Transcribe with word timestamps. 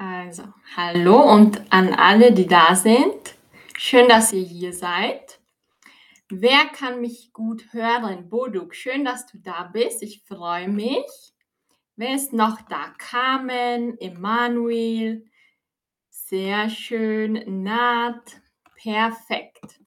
Also, 0.00 0.44
hallo 0.76 1.20
und 1.20 1.60
an 1.72 1.92
alle, 1.92 2.30
die 2.30 2.46
da 2.46 2.76
sind. 2.76 3.34
Schön, 3.76 4.08
dass 4.08 4.32
ihr 4.32 4.44
hier 4.44 4.72
seid. 4.72 5.40
Wer 6.28 6.66
kann 6.66 7.00
mich 7.00 7.32
gut 7.32 7.72
hören? 7.72 8.28
Boduk, 8.28 8.76
schön, 8.76 9.04
dass 9.04 9.26
du 9.26 9.38
da 9.38 9.64
bist. 9.64 10.04
Ich 10.04 10.22
freue 10.22 10.68
mich. 10.68 11.04
Wer 11.96 12.14
ist 12.14 12.32
noch 12.32 12.60
da? 12.68 12.94
Carmen, 12.96 14.00
Emanuel. 14.00 15.26
Sehr 16.10 16.70
schön. 16.70 17.64
Naht. 17.64 18.40
Perfekt. 18.80 19.80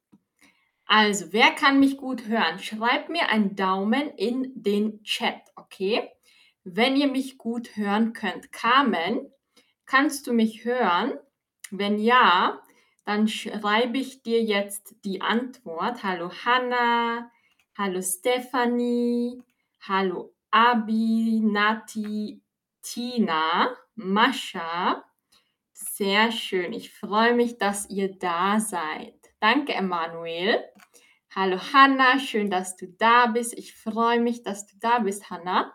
Also, 0.86 1.32
wer 1.32 1.52
kann 1.52 1.80
mich 1.80 1.96
gut 1.96 2.28
hören? 2.28 2.60
Schreibt 2.60 3.08
mir 3.08 3.30
einen 3.30 3.56
Daumen 3.56 4.10
in 4.18 4.52
den 4.62 5.04
Chat, 5.04 5.42
okay? 5.56 6.10
Wenn 6.66 6.98
ihr 6.98 7.08
mich 7.08 7.38
gut 7.38 7.78
hören 7.78 8.12
könnt. 8.12 8.52
Carmen, 8.52 9.32
Kannst 9.92 10.26
du 10.26 10.32
mich 10.32 10.64
hören? 10.64 11.20
Wenn 11.70 12.00
ja, 12.00 12.62
dann 13.04 13.28
schreibe 13.28 13.98
ich 13.98 14.24
dir 14.24 14.42
jetzt 14.42 14.96
die 15.04 15.20
Antwort. 15.20 16.02
Hallo 16.02 16.32
Hanna, 16.46 17.30
hallo 17.78 18.02
Stephanie, 18.02 19.44
hallo 19.82 20.34
Abi, 20.50 21.42
Nati, 21.44 22.42
Tina, 22.82 23.76
Mascha. 23.96 25.04
Sehr 25.74 26.32
schön. 26.32 26.72
Ich 26.72 26.94
freue 26.94 27.34
mich, 27.34 27.58
dass 27.58 27.90
ihr 27.90 28.18
da 28.18 28.62
seid. 28.62 29.20
Danke, 29.42 29.74
Emanuel. 29.74 30.64
Hallo 31.36 31.60
Hanna, 31.74 32.18
schön, 32.18 32.50
dass 32.50 32.78
du 32.78 32.88
da 32.88 33.26
bist. 33.26 33.58
Ich 33.58 33.76
freue 33.76 34.22
mich, 34.22 34.42
dass 34.42 34.68
du 34.68 34.78
da 34.80 35.00
bist, 35.00 35.30
Hanna. 35.30 35.74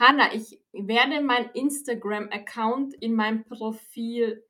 Hanna, 0.00 0.32
ich 0.34 0.58
werde 0.72 1.20
mein 1.20 1.50
Instagram-Account 1.50 2.94
in 2.94 3.14
meinem 3.14 3.44
Profil 3.44 4.42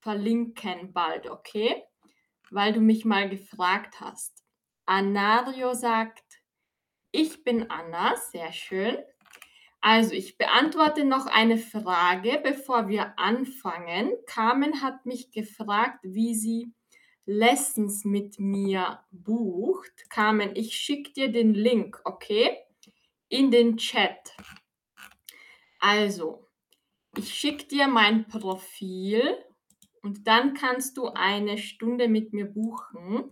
verlinken 0.00 0.92
bald, 0.92 1.30
okay? 1.30 1.82
Weil 2.50 2.74
du 2.74 2.80
mich 2.80 3.06
mal 3.06 3.26
gefragt 3.30 4.00
hast. 4.00 4.44
Anario 4.84 5.72
sagt, 5.72 6.42
ich 7.10 7.42
bin 7.42 7.70
Anna, 7.70 8.16
sehr 8.16 8.52
schön. 8.52 8.98
Also, 9.80 10.12
ich 10.12 10.36
beantworte 10.36 11.06
noch 11.06 11.26
eine 11.26 11.56
Frage, 11.56 12.38
bevor 12.42 12.88
wir 12.88 13.18
anfangen. 13.18 14.12
Carmen 14.26 14.82
hat 14.82 15.06
mich 15.06 15.30
gefragt, 15.30 16.00
wie 16.02 16.34
sie 16.34 16.74
Lessons 17.24 18.04
mit 18.04 18.38
mir 18.38 19.00
bucht. 19.10 20.10
Carmen, 20.10 20.54
ich 20.54 20.74
schicke 20.74 21.14
dir 21.14 21.32
den 21.32 21.54
Link, 21.54 21.98
okay? 22.04 22.58
In 23.30 23.50
den 23.50 23.78
Chat. 23.78 24.34
Also, 25.78 26.46
ich 27.16 27.32
schicke 27.34 27.66
dir 27.66 27.88
mein 27.88 28.26
Profil 28.28 29.22
und 30.02 30.26
dann 30.26 30.54
kannst 30.54 30.96
du 30.96 31.08
eine 31.08 31.58
Stunde 31.58 32.08
mit 32.08 32.32
mir 32.32 32.46
buchen. 32.46 33.30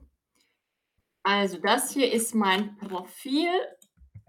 Also, 1.22 1.58
das 1.58 1.92
hier 1.92 2.12
ist 2.12 2.34
mein 2.34 2.76
Profil 2.76 3.50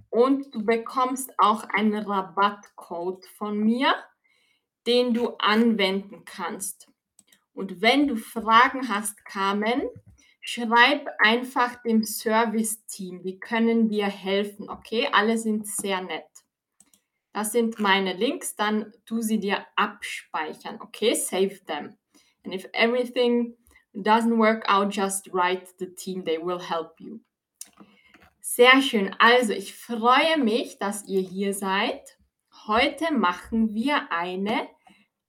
und 0.09 0.53
du 0.53 0.65
bekommst 0.65 1.31
auch 1.37 1.63
einen 1.69 1.95
Rabattcode 1.95 3.25
von 3.37 3.57
mir, 3.59 3.93
den 4.87 5.13
du 5.13 5.35
anwenden 5.37 6.25
kannst. 6.25 6.89
Und 7.53 7.81
wenn 7.81 8.07
du 8.07 8.15
Fragen 8.15 8.87
hast, 8.87 9.25
Carmen, 9.25 9.83
schreib 10.41 11.07
einfach 11.19 11.81
dem 11.83 12.03
Service-Team. 12.03 13.21
Die 13.21 13.39
können 13.39 13.89
dir 13.89 14.05
helfen, 14.05 14.69
okay? 14.69 15.09
Alle 15.11 15.37
sind 15.37 15.67
sehr 15.67 16.01
nett. 16.01 16.36
Das 17.33 17.51
sind 17.51 17.79
meine 17.79 18.13
Links, 18.13 18.55
dann 18.55 18.93
tu 19.05 19.21
sie 19.21 19.39
dir 19.39 19.65
abspeichern, 19.75 20.79
okay? 20.81 21.13
Save 21.13 21.63
them. 21.65 21.97
And 22.43 22.53
if 22.53 22.67
everything 22.73 23.55
doesn't 23.93 24.37
work 24.37 24.67
out, 24.69 24.95
just 24.95 25.31
write 25.33 25.67
the 25.79 25.87
team, 25.87 26.23
they 26.23 26.37
will 26.37 26.59
help 26.59 26.99
you. 26.99 27.19
Sehr 28.39 28.81
schön. 28.81 29.15
Also, 29.19 29.53
ich 29.53 29.75
freue 29.75 30.37
mich, 30.37 30.79
dass 30.79 31.07
ihr 31.07 31.21
hier 31.21 31.53
seid. 31.53 32.17
Heute 32.65 33.13
machen 33.13 33.75
wir 33.75 34.11
eine 34.11 34.67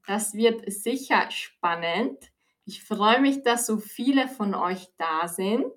Das 0.06 0.34
wird 0.34 0.70
sicher 0.72 1.32
spannend. 1.32 2.32
Ich 2.66 2.84
freue 2.84 3.22
mich, 3.22 3.44
dass 3.44 3.66
so 3.66 3.78
viele 3.78 4.28
von 4.28 4.54
euch 4.54 4.90
da 4.98 5.28
sind. 5.28 5.72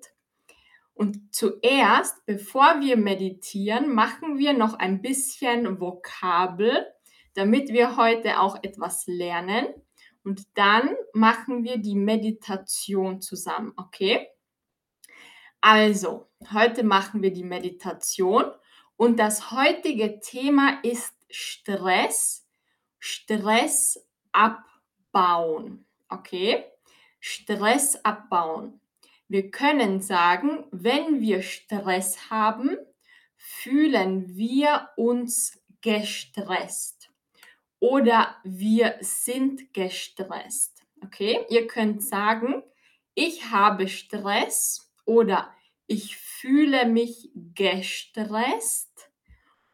Und 0.97 1.33
zuerst, 1.33 2.25
bevor 2.25 2.79
wir 2.81 2.97
meditieren, 2.97 3.93
machen 3.93 4.39
wir 4.39 4.53
noch 4.53 4.73
ein 4.73 5.03
bisschen 5.03 5.79
Vokabel, 5.79 6.87
damit 7.35 7.69
wir 7.69 7.97
heute 7.97 8.39
auch 8.39 8.63
etwas 8.63 9.05
lernen. 9.05 9.67
Und 10.23 10.47
dann 10.55 10.95
machen 11.13 11.63
wir 11.63 11.77
die 11.77 11.93
Meditation 11.93 13.21
zusammen, 13.21 13.73
okay? 13.77 14.27
Also, 15.61 16.27
heute 16.51 16.83
machen 16.83 17.21
wir 17.21 17.31
die 17.31 17.43
Meditation 17.43 18.45
und 18.95 19.19
das 19.19 19.51
heutige 19.51 20.19
Thema 20.19 20.79
ist 20.81 21.13
Stress, 21.29 22.47
Stress 22.97 24.03
abbauen, 24.31 25.85
okay? 26.09 26.65
Stress 27.19 28.03
abbauen. 28.03 28.81
Wir 29.27 29.51
können 29.51 29.99
sagen, 29.99 30.65
wenn 30.71 31.19
wir 31.19 31.41
Stress 31.41 32.29
haben, 32.29 32.77
fühlen 33.35 34.35
wir 34.35 34.89
uns 34.95 35.61
gestresst 35.81 37.09
oder 37.79 38.37
wir 38.43 38.95
sind 39.01 39.73
gestresst. 39.73 40.83
Okay, 41.03 41.45
ihr 41.49 41.67
könnt 41.67 42.03
sagen, 42.03 42.63
ich 43.13 43.51
habe 43.51 43.87
Stress 43.87 44.91
oder 45.05 45.53
ich 45.87 46.17
fühle 46.17 46.85
mich 46.85 47.29
gestresst 47.35 49.11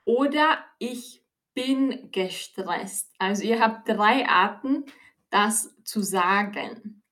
oder 0.06 0.64
ich 0.80 1.24
bin 1.54 2.12
gestresst. 2.12 3.12
Also 3.20 3.44
ihr 3.44 3.60
habt 3.60 3.88
drei 3.88 4.28
Arten, 4.28 4.86
das 5.30 5.76
zu 5.84 6.02
sagen. 6.02 7.03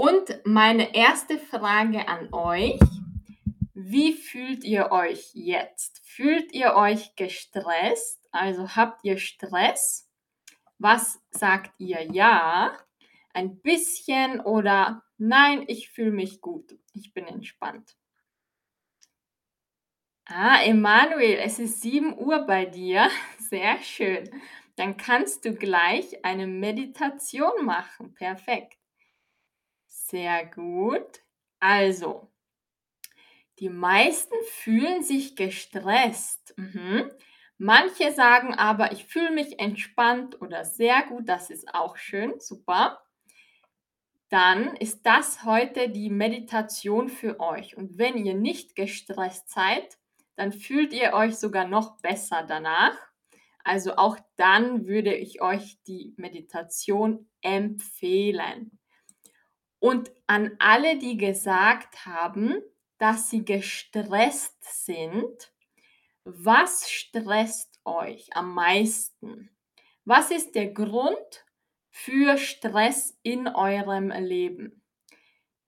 Und 0.00 0.40
meine 0.46 0.94
erste 0.94 1.36
Frage 1.36 2.08
an 2.08 2.32
euch, 2.32 2.80
wie 3.74 4.14
fühlt 4.14 4.64
ihr 4.64 4.92
euch 4.92 5.32
jetzt? 5.34 6.00
Fühlt 6.06 6.54
ihr 6.54 6.74
euch 6.74 7.16
gestresst? 7.16 8.26
Also 8.32 8.76
habt 8.76 9.04
ihr 9.04 9.18
Stress? 9.18 10.10
Was 10.78 11.20
sagt 11.32 11.78
ihr 11.78 12.02
ja? 12.14 12.78
Ein 13.34 13.60
bisschen 13.60 14.40
oder 14.40 15.02
nein, 15.18 15.64
ich 15.66 15.90
fühle 15.90 16.12
mich 16.12 16.40
gut. 16.40 16.78
Ich 16.94 17.12
bin 17.12 17.26
entspannt. 17.26 17.94
Ah, 20.24 20.62
Emanuel, 20.64 21.40
es 21.40 21.58
ist 21.58 21.82
7 21.82 22.16
Uhr 22.16 22.46
bei 22.46 22.64
dir. 22.64 23.10
Sehr 23.38 23.78
schön. 23.82 24.30
Dann 24.76 24.96
kannst 24.96 25.44
du 25.44 25.54
gleich 25.54 26.24
eine 26.24 26.46
Meditation 26.46 27.66
machen. 27.66 28.14
Perfekt. 28.14 28.79
Sehr 30.10 30.44
gut. 30.46 31.22
Also, 31.60 32.32
die 33.60 33.68
meisten 33.68 34.34
fühlen 34.44 35.04
sich 35.04 35.36
gestresst. 35.36 36.52
Mhm. 36.56 37.12
Manche 37.58 38.10
sagen 38.12 38.54
aber, 38.54 38.90
ich 38.90 39.04
fühle 39.04 39.30
mich 39.30 39.60
entspannt 39.60 40.40
oder 40.40 40.64
sehr 40.64 41.02
gut. 41.04 41.28
Das 41.28 41.50
ist 41.50 41.72
auch 41.74 41.96
schön. 41.96 42.40
Super. 42.40 43.00
Dann 44.30 44.74
ist 44.76 45.06
das 45.06 45.44
heute 45.44 45.90
die 45.90 46.10
Meditation 46.10 47.08
für 47.08 47.38
euch. 47.38 47.76
Und 47.76 47.98
wenn 47.98 48.16
ihr 48.16 48.34
nicht 48.34 48.74
gestresst 48.74 49.50
seid, 49.50 49.98
dann 50.34 50.52
fühlt 50.52 50.92
ihr 50.92 51.12
euch 51.12 51.36
sogar 51.36 51.68
noch 51.68 52.00
besser 52.00 52.44
danach. 52.48 52.96
Also 53.62 53.96
auch 53.96 54.16
dann 54.36 54.86
würde 54.86 55.14
ich 55.14 55.40
euch 55.40 55.78
die 55.86 56.14
Meditation 56.16 57.28
empfehlen. 57.42 58.79
Und 59.80 60.12
an 60.26 60.54
alle, 60.58 60.98
die 60.98 61.16
gesagt 61.16 62.06
haben, 62.06 62.62
dass 62.98 63.30
sie 63.30 63.44
gestresst 63.44 64.84
sind, 64.84 65.52
was 66.24 66.90
stresst 66.90 67.80
euch 67.84 68.28
am 68.36 68.54
meisten? 68.54 69.50
Was 70.04 70.30
ist 70.30 70.54
der 70.54 70.68
Grund 70.68 71.44
für 71.90 72.36
Stress 72.36 73.18
in 73.22 73.48
eurem 73.48 74.10
Leben? 74.10 74.82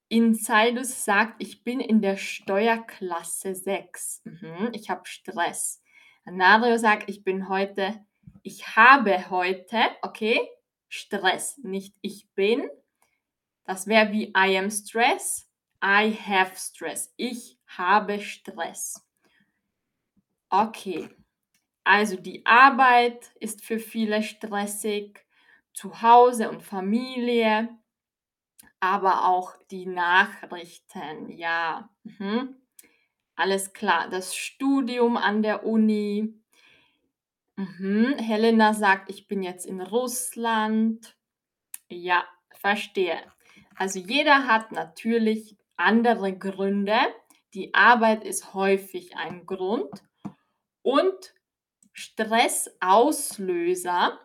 Insidus 0.08 1.06
sagt, 1.06 1.42
ich 1.42 1.64
bin 1.64 1.80
in 1.80 2.02
der 2.02 2.18
Steuerklasse 2.18 3.54
6. 3.54 4.22
Mhm, 4.24 4.70
ich 4.74 4.90
habe 4.90 5.06
Stress. 5.06 5.82
Anario 6.26 6.76
sagt, 6.76 7.08
ich 7.08 7.24
bin 7.24 7.48
heute, 7.48 8.04
ich 8.42 8.76
habe 8.76 9.30
heute, 9.30 9.78
okay, 10.02 10.38
Stress. 10.88 11.56
Nicht 11.62 11.96
ich 12.02 12.28
bin, 12.34 12.68
das 13.64 13.86
wäre 13.86 14.12
wie 14.12 14.32
I 14.36 14.56
am 14.58 14.70
stress, 14.70 15.48
I 15.84 16.16
have 16.26 16.56
stress. 16.56 17.12
Ich 17.16 17.58
habe 17.66 18.20
Stress. 18.20 19.04
Okay. 20.50 21.08
Also 21.84 22.16
die 22.16 22.46
Arbeit 22.46 23.32
ist 23.40 23.64
für 23.64 23.78
viele 23.78 24.22
stressig, 24.22 25.24
zu 25.74 26.02
Hause 26.02 26.50
und 26.50 26.62
Familie, 26.62 27.68
aber 28.78 29.26
auch 29.28 29.56
die 29.70 29.86
Nachrichten, 29.86 31.30
ja. 31.30 31.88
Mhm. 32.04 32.56
Alles 33.34 33.72
klar. 33.72 34.08
Das 34.08 34.36
Studium 34.36 35.16
an 35.16 35.42
der 35.42 35.64
Uni. 35.64 36.34
Mhm. 37.56 38.14
Helena 38.18 38.74
sagt, 38.74 39.10
ich 39.10 39.26
bin 39.26 39.42
jetzt 39.42 39.66
in 39.66 39.80
Russland. 39.80 41.16
Ja, 41.88 42.24
verstehe. 42.50 43.20
Also 43.76 43.98
jeder 43.98 44.46
hat 44.46 44.72
natürlich 44.72 45.56
andere 45.76 46.36
Gründe. 46.36 46.98
Die 47.54 47.74
Arbeit 47.74 48.24
ist 48.24 48.54
häufig 48.54 49.16
ein 49.16 49.46
Grund. 49.46 49.90
Und 50.82 51.34
Stressauslöser. 51.92 54.18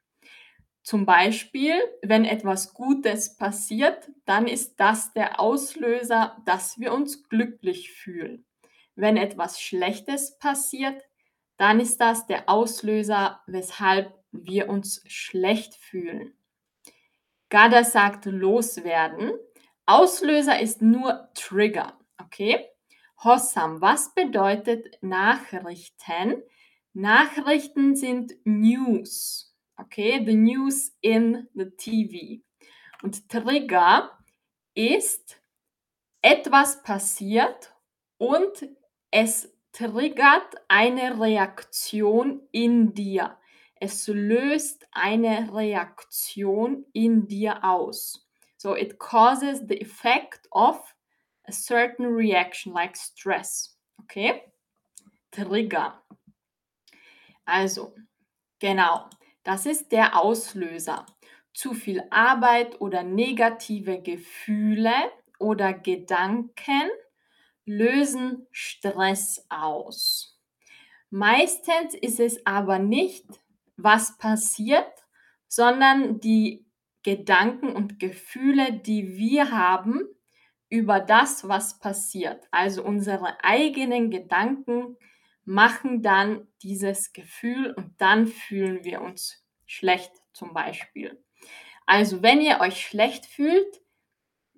Zum 0.83 1.05
Beispiel, 1.05 1.75
wenn 2.01 2.25
etwas 2.25 2.73
Gutes 2.73 3.37
passiert, 3.37 4.09
dann 4.25 4.47
ist 4.47 4.79
das 4.79 5.13
der 5.13 5.39
Auslöser, 5.39 6.37
dass 6.45 6.79
wir 6.79 6.93
uns 6.93 7.27
glücklich 7.29 7.91
fühlen. 7.91 8.45
Wenn 8.95 9.15
etwas 9.15 9.61
Schlechtes 9.61 10.37
passiert, 10.39 11.03
dann 11.57 11.79
ist 11.79 12.01
das 12.01 12.25
der 12.25 12.49
Auslöser, 12.49 13.41
weshalb 13.45 14.13
wir 14.31 14.69
uns 14.69 15.03
schlecht 15.07 15.75
fühlen. 15.75 16.33
Gada 17.49 17.83
sagt 17.83 18.25
loswerden. 18.25 19.33
Auslöser 19.85 20.59
ist 20.59 20.81
nur 20.81 21.29
Trigger, 21.35 21.99
okay? 22.17 22.65
Hossam, 23.23 23.81
was 23.81 24.13
bedeutet 24.15 24.97
Nachrichten? 25.01 26.41
Nachrichten 26.93 27.95
sind 27.95 28.33
News, 28.45 29.50
okay? 29.81 30.23
The 30.23 30.35
news 30.35 30.91
in 31.01 31.47
the 31.55 31.65
TV. 31.65 32.41
Und 33.03 33.27
Trigger 33.29 34.11
ist 34.75 35.41
etwas 36.21 36.81
passiert 36.83 37.73
und 38.17 38.69
es 39.09 39.51
triggert 39.71 40.55
eine 40.67 41.19
Reaktion 41.19 42.47
in 42.51 42.93
dir. 42.93 43.37
Es 43.75 44.07
löst 44.07 44.87
eine 44.91 45.51
Reaktion 45.53 46.85
in 46.93 47.27
dir 47.27 47.63
aus. 47.63 48.27
So 48.57 48.75
it 48.75 48.99
causes 48.99 49.61
the 49.67 49.81
effect 49.81 50.47
of 50.51 50.95
a 51.47 51.51
certain 51.51 52.05
reaction 52.05 52.73
like 52.73 52.95
stress. 52.95 53.75
Okay? 54.01 54.43
Trigger. 55.31 55.99
Also, 57.45 57.95
genau, 58.59 59.09
das 59.43 59.65
ist 59.65 59.91
der 59.91 60.17
Auslöser. 60.19 61.05
Zu 61.53 61.73
viel 61.73 62.03
Arbeit 62.09 62.79
oder 62.79 63.03
negative 63.03 64.01
Gefühle 64.01 64.93
oder 65.39 65.73
Gedanken 65.73 66.89
lösen 67.65 68.47
Stress 68.51 69.45
aus. 69.49 70.39
Meistens 71.09 71.93
ist 71.93 72.19
es 72.19 72.45
aber 72.45 72.79
nicht, 72.79 73.25
was 73.75 74.17
passiert, 74.17 74.91
sondern 75.47 76.19
die 76.19 76.65
Gedanken 77.03 77.75
und 77.75 77.99
Gefühle, 77.99 78.73
die 78.73 79.17
wir 79.17 79.51
haben 79.51 80.07
über 80.69 80.99
das, 80.99 81.47
was 81.47 81.79
passiert. 81.79 82.47
Also 82.51 82.83
unsere 82.83 83.43
eigenen 83.43 84.09
Gedanken 84.09 84.97
machen 85.45 86.01
dann 86.01 86.47
dieses 86.61 87.13
Gefühl 87.13 87.73
und 87.75 87.99
dann 87.99 88.27
fühlen 88.27 88.83
wir 88.83 89.01
uns 89.01 89.45
schlecht 89.65 90.11
zum 90.33 90.53
Beispiel. 90.53 91.23
Also 91.85 92.21
wenn 92.21 92.41
ihr 92.41 92.59
euch 92.59 92.85
schlecht 92.85 93.25
fühlt, 93.25 93.81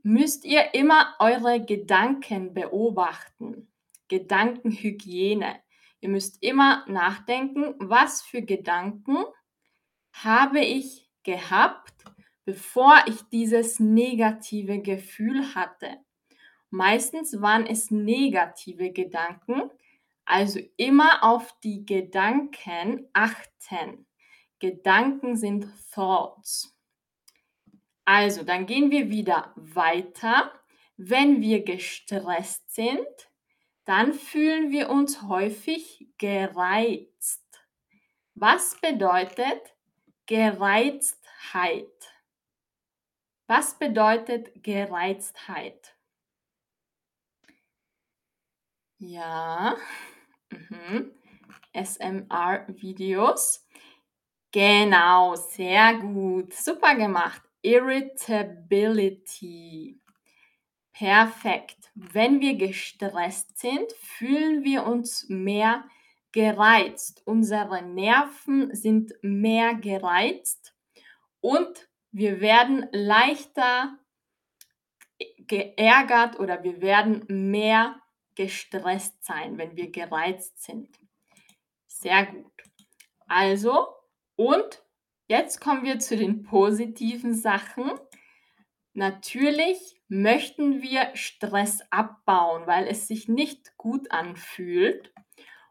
müsst 0.04 0.46
ihr 0.46 0.74
immer 0.74 1.16
eure 1.20 1.64
Gedanken 1.64 2.54
beobachten. 2.54 3.72
Gedankenhygiene. 4.10 5.56
Ihr 6.02 6.10
müsst 6.10 6.44
immer 6.44 6.86
nachdenken, 6.88 7.76
was 7.80 8.22
für 8.22 8.42
Gedanken 8.42 9.24
habe 10.12 10.60
ich 10.60 11.10
gehabt, 11.24 11.94
bevor 12.46 13.04
ich 13.08 13.22
dieses 13.32 13.80
negative 13.80 14.82
Gefühl 14.82 15.56
hatte. 15.56 15.98
Meistens 16.70 17.42
waren 17.42 17.66
es 17.66 17.90
negative 17.90 18.92
Gedanken, 18.92 19.72
also 20.26 20.60
immer 20.78 21.24
auf 21.24 21.60
die 21.62 21.86
Gedanken 21.86 23.10
achten. 23.14 24.06
Gedanken 24.60 25.36
sind 25.36 25.68
Thoughts. 25.94 26.74
Also, 28.06 28.44
dann 28.44 28.66
gehen 28.66 28.92
wir 28.92 29.10
wieder 29.10 29.54
weiter. 29.56 30.52
Wenn 30.98 31.42
wir 31.42 31.64
gestresst 31.64 32.74
sind, 32.74 33.08
dann 33.86 34.14
fühlen 34.14 34.72
wir 34.72 34.90
uns 34.90 35.24
häufig 35.24 36.08
gereizt. 36.18 37.44
Was 38.36 38.80
bedeutet 38.80 39.76
Gereiztheit? 40.26 41.88
Was 43.48 43.78
bedeutet 43.78 44.64
Gereiztheit? 44.64 45.96
Ja, 48.98 49.76
mhm. 50.70 51.12
SMR-Videos. 51.74 53.68
Genau, 54.52 55.36
sehr 55.36 55.96
gut. 55.96 56.54
Super 56.54 56.96
gemacht. 56.96 57.42
Irritability. 57.62 60.00
Perfekt. 60.92 61.92
Wenn 61.96 62.40
wir 62.40 62.56
gestresst 62.56 63.58
sind, 63.58 63.92
fühlen 63.94 64.64
wir 64.64 64.86
uns 64.86 65.28
mehr 65.28 65.86
gereizt. 66.32 67.24
Unsere 67.26 67.82
Nerven 67.82 68.76
sind 68.76 69.12
mehr 69.22 69.74
gereizt 69.76 70.76
und 71.42 71.90
wir 72.12 72.40
werden 72.42 72.88
leichter 72.92 73.98
geärgert 75.40 76.40
oder 76.40 76.64
wir 76.64 76.82
werden 76.82 77.26
mehr 77.28 78.03
gestresst 78.36 79.24
sein, 79.24 79.58
wenn 79.58 79.76
wir 79.76 79.92
gereizt 79.92 80.64
sind. 80.64 80.90
Sehr 81.88 82.26
gut. 82.26 82.52
Also, 83.28 83.88
und 84.36 84.84
jetzt 85.28 85.62
kommen 85.62 85.84
wir 85.84 86.00
zu 86.00 86.18
den 86.18 86.44
positiven 86.44 87.34
Sachen. 87.34 87.92
Natürlich 88.94 90.00
möchten 90.08 90.82
wir 90.82 91.16
Stress 91.16 91.82
abbauen, 91.90 92.68
weil 92.68 92.88
es 92.88 93.08
sich 93.08 93.28
nicht 93.28 93.76
gut 93.78 94.12
anfühlt. 94.12 95.12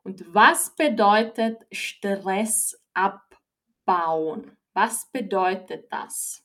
Und 0.02 0.24
was 0.34 0.74
bedeutet 0.74 1.64
Stress 1.70 2.82
abbauen? 2.94 4.56
Was 4.72 5.10
bedeutet 5.12 5.92
das? 5.92 6.44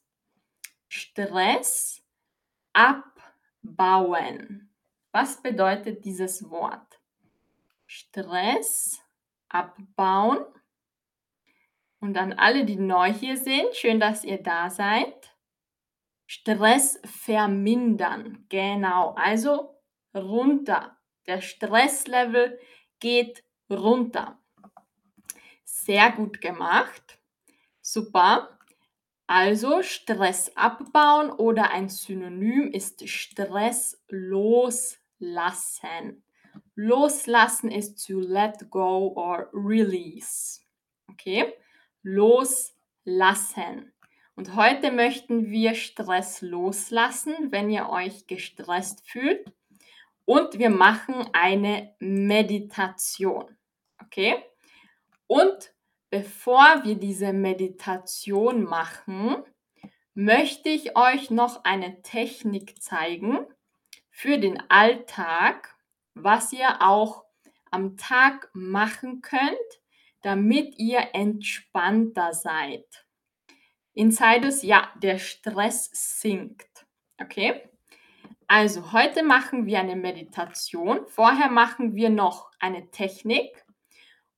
Stress 0.87 2.03
abbauen. 2.73 4.69
Was 5.19 5.41
bedeutet 5.41 6.05
dieses 6.05 6.47
Wort? 6.51 7.01
Stress 7.87 9.01
abbauen. 9.49 10.45
Und 11.99 12.15
an 12.19 12.33
alle, 12.33 12.65
die 12.65 12.75
neu 12.75 13.11
hier 13.11 13.35
sind, 13.35 13.75
schön, 13.75 13.99
dass 13.99 14.23
ihr 14.23 14.43
da 14.43 14.69
seid. 14.69 15.35
Stress 16.27 17.01
vermindern. 17.03 18.45
Genau. 18.49 19.15
Also 19.15 19.81
runter. 20.13 20.99
Der 21.25 21.41
Stresslevel 21.41 22.59
geht 22.99 23.43
runter. 23.71 24.39
Sehr 25.63 26.11
gut 26.11 26.41
gemacht. 26.41 27.17
Super. 27.81 28.59
Also 29.25 29.81
Stress 29.81 30.55
abbauen 30.55 31.31
oder 31.31 31.71
ein 31.71 31.89
Synonym 31.89 32.71
ist 32.71 33.09
Stress 33.09 33.99
loslassen. 35.19 36.23
Loslassen 36.75 37.71
ist 37.71 38.05
to 38.05 38.19
let 38.19 38.69
go 38.69 39.13
or 39.15 39.49
release. 39.53 40.61
Okay? 41.09 41.53
Loslassen. 42.03 43.93
Und 44.35 44.55
heute 44.55 44.91
möchten 44.91 45.49
wir 45.49 45.73
Stress 45.73 46.41
loslassen, 46.41 47.51
wenn 47.51 47.69
ihr 47.69 47.89
euch 47.89 48.27
gestresst 48.27 49.07
fühlt. 49.09 49.51
Und 50.25 50.59
wir 50.59 50.69
machen 50.69 51.27
eine 51.33 51.95
Meditation. 51.99 53.57
Okay? 54.03 54.35
Und 55.25 55.73
bevor 56.09 56.83
wir 56.83 56.95
diese 56.95 57.33
Meditation 57.33 58.63
machen, 58.63 59.37
möchte 60.13 60.69
ich 60.69 60.95
euch 60.95 61.31
noch 61.31 61.63
eine 61.63 62.01
Technik 62.01 62.81
zeigen 62.81 63.47
für 64.17 64.39
den 64.39 64.59
Alltag, 64.71 65.75
was 66.15 66.51
ihr 66.51 66.81
auch 66.81 67.23
am 67.69 67.97
Tag 67.97 68.49
machen 68.51 69.21
könnt, 69.21 69.69
damit 70.23 70.73
ihr 70.79 71.09
entspannter 71.13 72.33
seid. 72.33 73.05
Insiders, 73.93 74.63
ja, 74.63 74.91
der 75.03 75.19
Stress 75.19 75.91
sinkt. 75.93 76.87
Okay? 77.21 77.69
Also, 78.47 78.91
heute 78.91 79.21
machen 79.21 79.67
wir 79.67 79.81
eine 79.81 79.95
Meditation. 79.95 81.05
Vorher 81.05 81.51
machen 81.51 81.93
wir 81.93 82.09
noch 82.09 82.49
eine 82.59 82.89
Technik. 82.89 83.67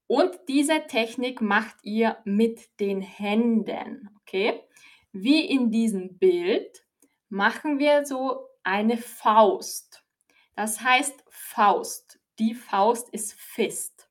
Und 0.07 0.37
diese 0.49 0.87
Technik 0.87 1.39
macht 1.39 1.77
ihr 1.83 2.17
mit 2.25 2.81
den 2.81 2.99
Händen. 2.99 4.09
Okay? 4.23 4.61
Wie 5.13 5.45
in 5.45 5.71
diesem 5.71 6.17
Bild 6.17 6.83
machen 7.29 7.79
wir 7.79 8.05
so 8.05 8.48
eine 8.69 8.97
Faust. 8.97 10.03
Das 10.55 10.81
heißt 10.81 11.23
Faust. 11.27 12.19
Die 12.37 12.53
Faust 12.53 13.09
ist 13.09 13.33
Fist. 13.33 14.09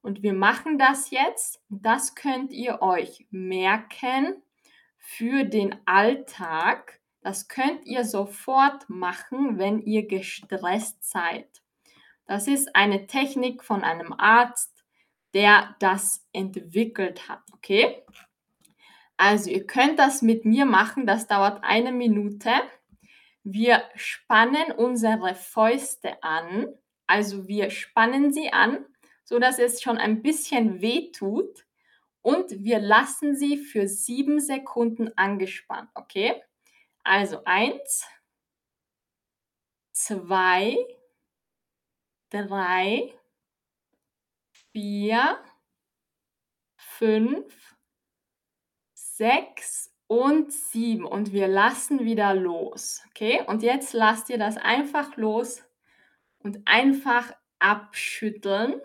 Und 0.00 0.22
wir 0.22 0.32
machen 0.32 0.78
das 0.78 1.10
jetzt. 1.10 1.60
Das 1.68 2.14
könnt 2.14 2.52
ihr 2.52 2.80
euch 2.80 3.26
merken 3.30 4.42
für 4.96 5.44
den 5.44 5.76
Alltag. 5.84 7.00
Das 7.20 7.48
könnt 7.48 7.84
ihr 7.84 8.04
sofort 8.04 8.88
machen, 8.88 9.58
wenn 9.58 9.78
ihr 9.78 10.08
gestresst 10.08 11.08
seid. 11.08 11.62
Das 12.26 12.48
ist 12.48 12.74
eine 12.74 13.06
Technik 13.06 13.62
von 13.62 13.84
einem 13.84 14.14
Arzt, 14.14 14.84
der 15.34 15.76
das 15.80 16.26
entwickelt 16.32 17.28
hat. 17.28 17.42
Okay? 17.52 18.02
Also 19.18 19.50
ihr 19.50 19.66
könnt 19.66 19.98
das 19.98 20.22
mit 20.22 20.46
mir 20.46 20.64
machen. 20.64 21.06
Das 21.06 21.26
dauert 21.26 21.62
eine 21.62 21.92
Minute. 21.92 22.50
Wir 23.44 23.84
spannen 23.94 24.72
unsere 24.72 25.34
Fäuste 25.34 26.22
an. 26.22 26.68
Also 27.06 27.48
wir 27.48 27.70
spannen 27.70 28.32
sie 28.32 28.52
an, 28.52 28.86
so 29.24 29.38
dass 29.38 29.58
es 29.58 29.82
schon 29.82 29.98
ein 29.98 30.22
bisschen 30.22 30.80
weh 30.80 31.10
tut 31.10 31.66
und 32.22 32.62
wir 32.62 32.78
lassen 32.78 33.36
sie 33.36 33.58
für 33.58 33.88
sieben 33.88 34.40
Sekunden 34.40 35.10
angespannt. 35.16 35.90
Okay? 35.94 36.40
Also 37.02 37.42
eins, 37.44 38.06
zwei, 39.90 40.76
drei, 42.30 43.12
vier, 44.72 45.42
fünf, 46.76 47.76
sechs 48.94 49.91
und 50.12 50.52
sieben. 50.52 51.06
Und 51.06 51.32
wir 51.32 51.48
lassen 51.48 52.04
wieder 52.04 52.34
los. 52.34 53.02
Okay? 53.08 53.42
Und 53.46 53.62
jetzt 53.62 53.94
lasst 53.94 54.28
ihr 54.28 54.36
das 54.36 54.58
einfach 54.58 55.16
los 55.16 55.62
und 56.38 56.60
einfach 56.66 57.32
abschütteln. 57.58 58.82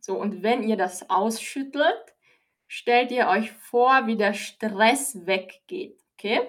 So, 0.00 0.20
und 0.20 0.42
wenn 0.42 0.62
ihr 0.62 0.76
das 0.76 1.08
ausschüttelt, 1.08 2.14
stellt 2.68 3.10
ihr 3.10 3.28
euch 3.28 3.52
vor, 3.52 4.06
wie 4.06 4.16
der 4.16 4.34
Stress 4.34 5.26
weggeht. 5.26 5.98
Okay? 6.12 6.42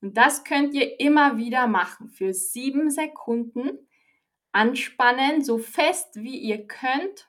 Und 0.00 0.16
das 0.16 0.44
könnt 0.44 0.72
ihr 0.72 1.00
immer 1.00 1.36
wieder 1.36 1.66
machen. 1.66 2.08
Für 2.08 2.34
sieben 2.34 2.88
Sekunden 2.88 3.88
anspannen, 4.52 5.42
so 5.42 5.58
fest 5.58 6.14
wie 6.14 6.38
ihr 6.38 6.68
könnt 6.68 7.28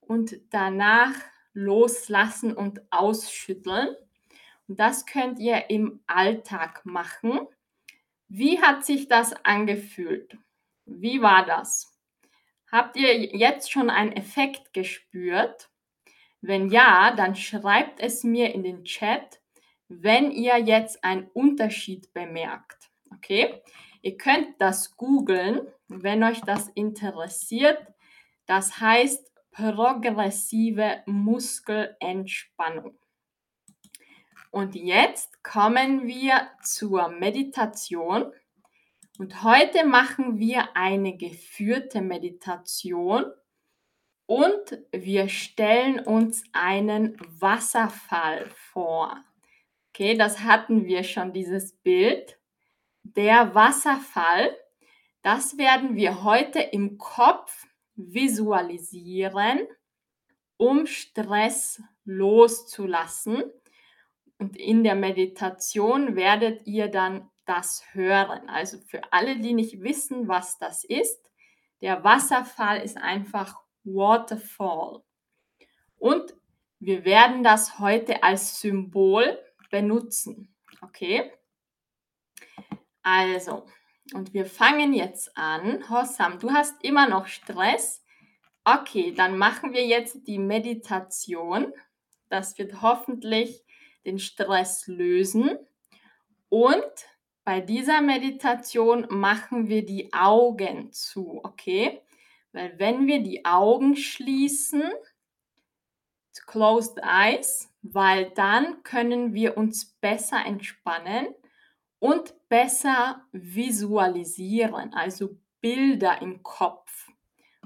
und 0.00 0.40
danach 0.48 1.12
loslassen 1.52 2.56
und 2.56 2.80
ausschütteln. 2.90 3.94
Das 4.68 5.06
könnt 5.06 5.38
ihr 5.38 5.70
im 5.70 6.00
Alltag 6.06 6.84
machen. 6.84 7.40
Wie 8.28 8.60
hat 8.60 8.84
sich 8.84 9.08
das 9.08 9.32
angefühlt? 9.44 10.36
Wie 10.84 11.22
war 11.22 11.46
das? 11.46 11.98
Habt 12.70 12.96
ihr 12.96 13.34
jetzt 13.34 13.72
schon 13.72 13.88
einen 13.88 14.12
Effekt 14.12 14.74
gespürt? 14.74 15.70
Wenn 16.42 16.68
ja, 16.68 17.14
dann 17.16 17.34
schreibt 17.34 17.98
es 18.00 18.24
mir 18.24 18.54
in 18.54 18.62
den 18.62 18.84
Chat, 18.84 19.40
wenn 19.88 20.30
ihr 20.30 20.58
jetzt 20.58 21.02
einen 21.02 21.28
Unterschied 21.30 22.12
bemerkt. 22.12 22.90
Okay? 23.10 23.62
Ihr 24.02 24.18
könnt 24.18 24.60
das 24.60 24.98
googeln, 24.98 25.66
wenn 25.88 26.22
euch 26.22 26.42
das 26.42 26.68
interessiert. 26.68 27.78
Das 28.44 28.80
heißt 28.80 29.32
progressive 29.50 31.02
Muskelentspannung. 31.06 32.98
Und 34.50 34.74
jetzt 34.74 35.42
kommen 35.42 36.06
wir 36.06 36.48
zur 36.62 37.08
Meditation. 37.08 38.32
Und 39.18 39.42
heute 39.42 39.84
machen 39.84 40.38
wir 40.38 40.76
eine 40.76 41.16
geführte 41.16 42.00
Meditation 42.00 43.24
und 44.26 44.78
wir 44.92 45.28
stellen 45.28 46.00
uns 46.00 46.44
einen 46.52 47.16
Wasserfall 47.40 48.48
vor. 48.50 49.16
Okay, 49.88 50.16
das 50.16 50.40
hatten 50.40 50.84
wir 50.84 51.02
schon, 51.02 51.32
dieses 51.32 51.72
Bild. 51.72 52.38
Der 53.02 53.54
Wasserfall, 53.54 54.54
das 55.22 55.56
werden 55.56 55.96
wir 55.96 56.22
heute 56.24 56.60
im 56.60 56.98
Kopf 56.98 57.66
visualisieren, 57.96 59.66
um 60.58 60.86
Stress 60.86 61.82
loszulassen. 62.04 63.42
Und 64.38 64.56
in 64.56 64.84
der 64.84 64.94
Meditation 64.94 66.14
werdet 66.16 66.66
ihr 66.66 66.88
dann 66.88 67.28
das 67.44 67.82
hören. 67.92 68.48
Also 68.48 68.78
für 68.78 69.12
alle, 69.12 69.40
die 69.40 69.52
nicht 69.52 69.82
wissen, 69.82 70.28
was 70.28 70.58
das 70.58 70.84
ist, 70.84 71.30
der 71.80 72.04
Wasserfall 72.04 72.82
ist 72.82 72.96
einfach 72.96 73.60
Waterfall. 73.84 75.02
Und 75.96 76.34
wir 76.78 77.04
werden 77.04 77.42
das 77.42 77.78
heute 77.78 78.22
als 78.22 78.60
Symbol 78.60 79.38
benutzen. 79.70 80.54
Okay? 80.82 81.32
Also, 83.02 83.66
und 84.12 84.34
wir 84.34 84.46
fangen 84.46 84.92
jetzt 84.92 85.36
an. 85.36 85.88
Hossam, 85.88 86.38
du 86.38 86.52
hast 86.52 86.82
immer 86.84 87.08
noch 87.08 87.26
Stress. 87.26 88.04
Okay, 88.64 89.12
dann 89.12 89.38
machen 89.38 89.72
wir 89.72 89.86
jetzt 89.86 90.26
die 90.26 90.38
Meditation. 90.38 91.72
Das 92.28 92.58
wird 92.58 92.82
hoffentlich 92.82 93.64
den 94.04 94.18
Stress 94.18 94.86
lösen. 94.86 95.58
Und 96.48 96.82
bei 97.44 97.60
dieser 97.60 98.00
Meditation 98.00 99.06
machen 99.10 99.68
wir 99.68 99.84
die 99.84 100.12
Augen 100.12 100.92
zu, 100.92 101.40
okay? 101.42 102.00
Weil 102.52 102.78
wenn 102.78 103.06
wir 103.06 103.22
die 103.22 103.44
Augen 103.44 103.96
schließen, 103.96 104.82
closed 106.46 106.98
eyes, 107.02 107.70
weil 107.82 108.30
dann 108.30 108.82
können 108.82 109.34
wir 109.34 109.56
uns 109.56 109.84
besser 110.00 110.44
entspannen 110.44 111.28
und 111.98 112.34
besser 112.48 113.22
visualisieren, 113.32 114.94
also 114.94 115.38
Bilder 115.60 116.22
im 116.22 116.42
Kopf 116.42 117.10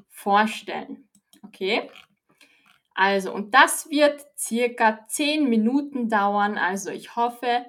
vorstellen. 0.09 1.09
Okay? 1.43 1.91
Also, 2.95 3.33
und 3.33 3.55
das 3.55 3.89
wird 3.91 4.25
circa 4.37 5.07
10 5.09 5.49
Minuten 5.49 6.09
dauern. 6.09 6.59
Also, 6.59 6.91
ich 6.91 7.17
hoffe, 7.17 7.67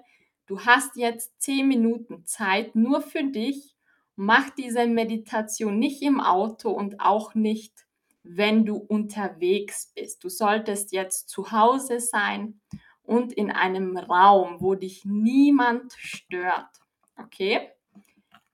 du 0.47 0.61
hast 0.61 0.95
jetzt 0.95 1.41
10 1.41 1.67
Minuten 1.67 2.25
Zeit 2.25 2.75
nur 2.75 3.01
für 3.01 3.23
dich 3.23 3.73
Mach 4.15 4.51
diese 4.51 4.85
Meditation 4.85 5.79
nicht 5.79 6.01
im 6.03 6.21
Auto 6.21 6.69
und 6.69 6.99
auch 6.99 7.33
nicht, 7.33 7.73
wenn 8.21 8.65
du 8.65 8.75
unterwegs 8.75 9.91
bist. 9.95 10.23
Du 10.23 10.29
solltest 10.29 10.91
jetzt 10.91 11.29
zu 11.29 11.51
Hause 11.51 11.99
sein 11.99 12.61
und 13.01 13.33
in 13.33 13.49
einem 13.51 13.97
Raum, 13.97 14.57
wo 14.59 14.75
dich 14.75 15.03
niemand 15.03 15.93
stört. 15.93 16.69
Okay? 17.17 17.71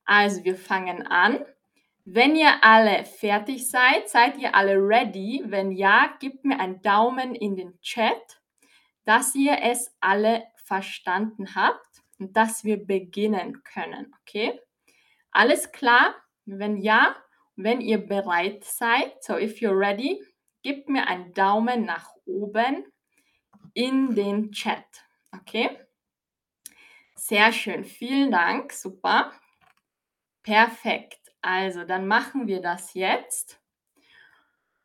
Also 0.05 0.45
wir 0.45 0.55
fangen 0.55 1.05
an. 1.05 1.43
Wenn 2.11 2.35
ihr 2.35 2.63
alle 2.63 3.05
fertig 3.05 3.69
seid, 3.69 4.09
seid 4.09 4.39
ihr 4.39 4.55
alle 4.55 4.77
ready? 4.77 5.43
Wenn 5.45 5.71
ja, 5.71 6.17
gebt 6.19 6.43
mir 6.43 6.59
einen 6.59 6.81
Daumen 6.81 7.35
in 7.35 7.55
den 7.55 7.79
Chat, 7.81 8.41
dass 9.05 9.35
ihr 9.35 9.59
es 9.61 9.95
alle 9.99 10.43
verstanden 10.55 11.53
habt 11.53 12.01
und 12.17 12.35
dass 12.35 12.63
wir 12.63 12.83
beginnen 12.83 13.63
können, 13.63 14.11
okay? 14.21 14.59
Alles 15.29 15.71
klar? 15.71 16.15
Wenn 16.45 16.77
ja, 16.77 17.15
wenn 17.55 17.79
ihr 17.79 17.99
bereit 17.99 18.63
seid, 18.63 19.23
so 19.23 19.37
if 19.37 19.59
you're 19.59 19.79
ready, 19.79 20.19
gebt 20.63 20.89
mir 20.89 21.05
einen 21.05 21.31
Daumen 21.35 21.85
nach 21.85 22.09
oben 22.25 22.91
in 23.75 24.15
den 24.15 24.51
Chat, 24.51 24.83
okay? 25.31 25.77
Sehr 27.13 27.53
schön, 27.53 27.85
vielen 27.85 28.31
Dank, 28.31 28.73
super. 28.73 29.31
Perfekt. 30.41 31.18
Also, 31.41 31.83
dann 31.83 32.07
machen 32.07 32.47
wir 32.47 32.61
das 32.61 32.93
jetzt. 32.93 33.59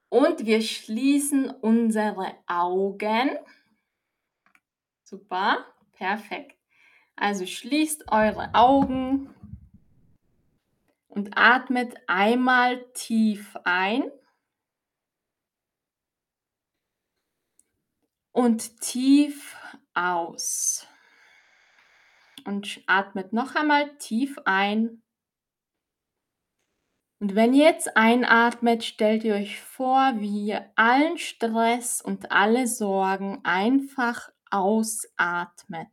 Und 0.09 0.47
wir 0.47 0.63
schließen 0.63 1.51
unsere 1.51 2.35
Augen. 2.47 3.31
Super, 5.03 5.67
perfekt. 5.93 6.57
Also 7.17 7.47
schließt 7.47 8.11
eure 8.11 8.55
Augen 8.55 9.33
und 11.09 11.37
atmet 11.37 11.95
einmal 12.09 12.85
tief 12.93 13.57
ein 13.65 14.11
und 18.33 18.81
tief 18.81 19.57
aus. 19.95 20.89
Und 22.45 22.83
atmet 22.87 23.33
noch 23.33 23.55
einmal 23.55 23.97
tief 23.99 24.39
ein. 24.45 25.04
Und 27.25 27.35
wenn 27.35 27.55
ihr 27.55 27.65
jetzt 27.65 27.97
einatmet, 27.97 28.85
stellt 28.85 29.25
ihr 29.25 29.37
euch 29.37 29.59
vor, 29.59 30.13
wie 30.17 30.49
ihr 30.49 30.71
allen 30.77 31.17
Stress 31.17 32.03
und 32.03 32.31
alle 32.31 32.67
Sorgen 32.67 33.41
einfach 33.45 34.31
ausatmet. 34.51 35.89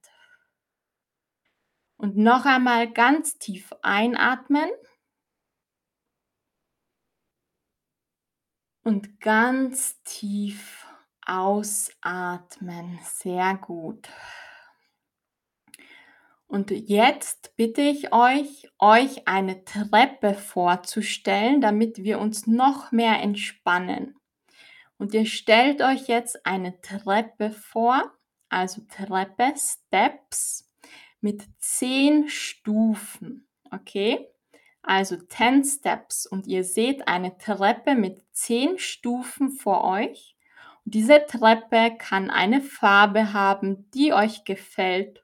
Und 1.95 2.17
noch 2.17 2.43
einmal 2.43 2.91
ganz 2.91 3.37
tief 3.37 3.71
einatmen. 3.81 4.69
Und 8.83 9.21
ganz 9.21 10.03
tief 10.03 10.85
ausatmen. 11.25 12.99
Sehr 13.03 13.55
gut. 13.55 14.09
Und 16.51 16.69
jetzt 16.69 17.55
bitte 17.55 17.79
ich 17.79 18.11
euch, 18.11 18.69
euch 18.77 19.25
eine 19.25 19.63
Treppe 19.63 20.33
vorzustellen, 20.33 21.61
damit 21.61 22.03
wir 22.03 22.19
uns 22.19 22.45
noch 22.45 22.91
mehr 22.91 23.21
entspannen. 23.21 24.17
Und 24.97 25.13
ihr 25.13 25.25
stellt 25.25 25.81
euch 25.81 26.09
jetzt 26.09 26.45
eine 26.45 26.81
Treppe 26.81 27.51
vor, 27.51 28.03
also 28.49 28.81
Treppe, 28.89 29.53
Steps 29.55 30.69
mit 31.21 31.41
zehn 31.59 32.27
Stufen. 32.27 33.47
Okay? 33.71 34.27
Also 34.81 35.15
10 35.15 35.63
Steps. 35.63 36.25
Und 36.25 36.47
ihr 36.47 36.65
seht 36.65 37.07
eine 37.07 37.37
Treppe 37.37 37.95
mit 37.95 38.25
zehn 38.33 38.77
Stufen 38.77 39.51
vor 39.51 39.85
euch. 39.85 40.35
Und 40.83 40.95
diese 40.95 41.25
Treppe 41.25 41.95
kann 41.97 42.29
eine 42.29 42.59
Farbe 42.59 43.31
haben, 43.31 43.89
die 43.91 44.11
euch 44.11 44.43
gefällt 44.43 45.23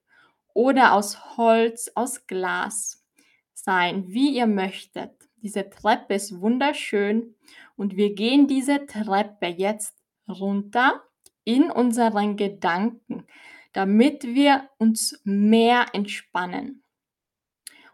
oder 0.57 0.93
aus 0.93 1.37
Holz, 1.37 1.91
aus 1.93 2.25
Glas 2.25 3.05
sein, 3.53 4.07
wie 4.07 4.35
ihr 4.35 4.47
möchtet. 4.47 5.11
Diese 5.35 5.69
Treppe 5.69 6.15
ist 6.15 6.41
wunderschön 6.41 7.35
und 7.75 7.95
wir 7.95 8.15
gehen 8.15 8.47
diese 8.47 8.87
Treppe 8.87 9.45
jetzt 9.45 9.95
runter 10.27 11.03
in 11.43 11.69
unseren 11.69 12.37
Gedanken, 12.37 13.27
damit 13.73 14.23
wir 14.23 14.67
uns 14.79 15.21
mehr 15.23 15.85
entspannen. 15.93 16.83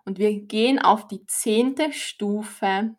Und 0.06 0.18
wir 0.18 0.40
gehen 0.44 0.80
auf 0.80 1.10
die 1.10 1.26
zehnte 1.26 1.92
Stufe 1.92 2.96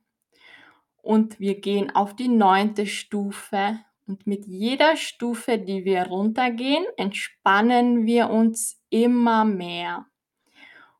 und 1.00 1.40
wir 1.40 1.58
gehen 1.58 1.90
auf 1.96 2.14
die 2.14 2.28
neunte 2.28 2.84
Stufe. 2.84 3.80
Und 4.06 4.26
mit 4.26 4.46
jeder 4.46 4.96
Stufe, 4.96 5.58
die 5.58 5.84
wir 5.84 6.04
runtergehen, 6.04 6.84
entspannen 6.96 8.04
wir 8.04 8.28
uns 8.28 8.82
immer 8.90 9.44
mehr. 9.44 10.06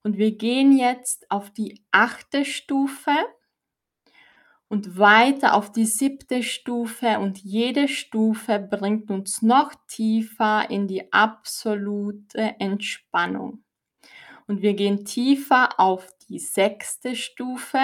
Und 0.02 0.16
wir 0.16 0.36
gehen 0.36 0.76
jetzt 0.76 1.30
auf 1.30 1.50
die 1.50 1.82
achte 1.90 2.44
Stufe 2.44 3.14
und 4.68 4.98
weiter 4.98 5.54
auf 5.54 5.70
die 5.70 5.84
siebte 5.84 6.42
Stufe 6.42 7.18
und 7.18 7.38
jede 7.38 7.88
Stufe 7.88 8.58
bringt 8.58 9.10
uns 9.10 9.42
noch 9.42 9.72
tiefer 9.86 10.68
in 10.70 10.88
die 10.88 11.12
absolute 11.12 12.56
Entspannung. 12.58 13.64
Und 14.46 14.62
wir 14.62 14.74
gehen 14.74 15.04
tiefer 15.04 15.78
auf 15.78 16.08
die 16.28 16.38
sechste 16.38 17.16
Stufe, 17.16 17.78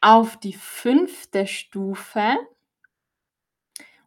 auf 0.00 0.38
die 0.38 0.52
fünfte 0.52 1.46
Stufe 1.46 2.36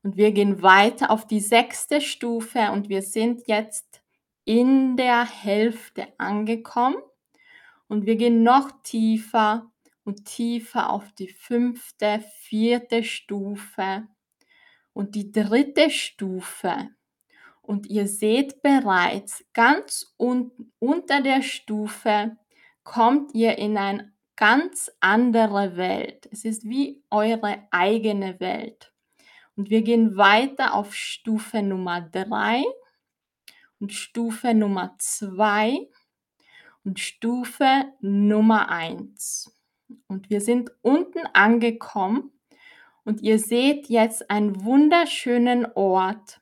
und 0.08 0.16
wir 0.16 0.32
gehen 0.32 0.62
weiter 0.62 1.12
auf 1.12 1.28
die 1.28 1.42
sechste 1.42 2.00
Stufe 2.00 2.72
und 2.72 2.88
wir 2.88 3.02
sind 3.02 3.46
jetzt 3.48 4.02
in 4.46 4.96
der 4.96 5.26
Hälfte 5.26 6.08
angekommen 6.18 6.96
und 7.90 8.06
wir 8.06 8.16
gehen 8.16 8.42
noch 8.42 8.72
tiefer 8.84 9.70
und 10.06 10.24
tiefer 10.24 10.92
auf 10.92 11.12
die 11.12 11.28
fünfte, 11.28 12.24
vierte 12.40 13.04
Stufe 13.04 14.08
und 14.94 15.14
die 15.14 15.30
dritte 15.30 15.90
Stufe. 15.90 16.88
Und 17.62 17.88
ihr 17.88 18.08
seht 18.08 18.62
bereits, 18.62 19.44
ganz 19.52 20.14
unten 20.16 20.72
unter 20.80 21.20
der 21.20 21.42
Stufe 21.42 22.38
kommt 22.86 23.36
ihr 23.36 23.58
in 23.58 23.78
eine 23.78 24.14
ganz 24.38 24.90
andere 25.02 25.76
Welt. 25.76 26.30
Es 26.32 26.46
ist 26.46 26.64
wie 26.64 27.04
eure 27.12 27.68
eigene 27.72 28.40
Welt. 28.40 28.94
Und 29.58 29.72
wir 29.72 29.82
gehen 29.82 30.18
weiter 30.18 30.76
auf 30.76 30.94
Stufe 30.94 31.64
Nummer 31.64 32.02
3 32.02 32.64
und 33.80 33.92
Stufe 33.92 34.54
Nummer 34.54 34.96
2 35.00 35.90
und 36.86 37.00
Stufe 37.00 37.86
Nummer 38.00 38.70
1. 38.70 39.52
Und 40.08 40.30
wir 40.30 40.42
sind 40.42 40.72
unten 40.84 41.26
angekommen 41.34 42.32
und 43.04 43.22
ihr 43.22 43.40
seht 43.40 43.90
jetzt 43.90 44.30
einen 44.30 44.64
wunderschönen 44.64 45.66
Ort. 45.74 46.40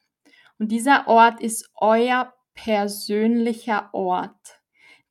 Und 0.59 0.73
dieser 0.73 1.07
Ort 1.07 1.39
ist 1.39 1.71
euer 1.75 2.33
persönlicher 2.53 3.91
Ort. 3.93 4.61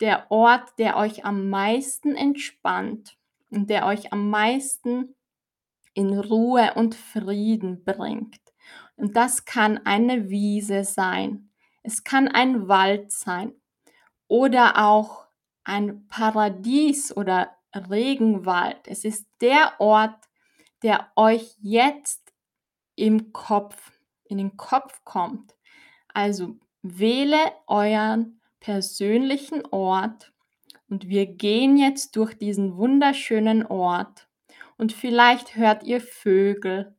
Der 0.01 0.31
Ort, 0.31 0.79
der 0.79 0.99
euch 0.99 1.25
am 1.25 1.49
meisten 1.49 2.17
entspannt 2.17 3.17
und 3.49 3.71
der 3.71 3.87
euch 3.87 4.13
am 4.13 4.29
meisten 4.29 5.15
in 5.95 6.19
Ruhe 6.19 6.75
und 6.75 6.95
Frieden 6.95 7.85
bringt. 7.85 8.41
Und 8.97 9.17
das 9.17 9.45
kann 9.45 9.81
eine 9.85 10.29
Wiese 10.29 10.85
sein. 10.85 11.51
Es 11.83 12.05
kann 12.05 12.29
ein 12.29 12.69
Wald 12.69 13.13
sein 13.13 13.53
oder 14.29 14.85
auch 14.85 15.27
ein 15.65 16.07
Paradies 16.09 17.17
oder 17.17 17.51
Regenwald. 17.75 18.87
Es 18.87 19.05
ist 19.05 19.27
der 19.41 19.73
Ort, 19.79 20.29
der 20.83 21.11
euch 21.17 21.57
jetzt 21.61 22.33
im 22.95 23.33
Kopf, 23.33 23.93
in 24.25 24.39
den 24.39 24.57
Kopf 24.57 25.03
kommt. 25.05 25.55
Also 26.13 26.57
wähle 26.83 27.53
euren 27.67 28.41
persönlichen 28.61 29.67
Ort 29.67 30.33
und 30.89 31.09
wir 31.09 31.27
gehen 31.27 31.77
jetzt 31.77 32.17
durch 32.17 32.35
diesen 32.35 32.77
wunderschönen 32.77 33.67
Ort 33.67 34.29
und 34.77 34.93
vielleicht 34.93 35.57
hört 35.57 35.83
ihr 35.85 36.01
Vögel 36.01 36.97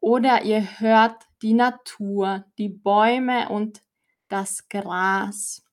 oder 0.00 0.42
ihr 0.42 0.80
hört 0.80 1.26
die 1.42 1.54
Natur, 1.54 2.44
die 2.58 2.68
Bäume 2.68 3.48
und 3.48 3.82
das 4.28 4.68
Gras. 4.68 5.64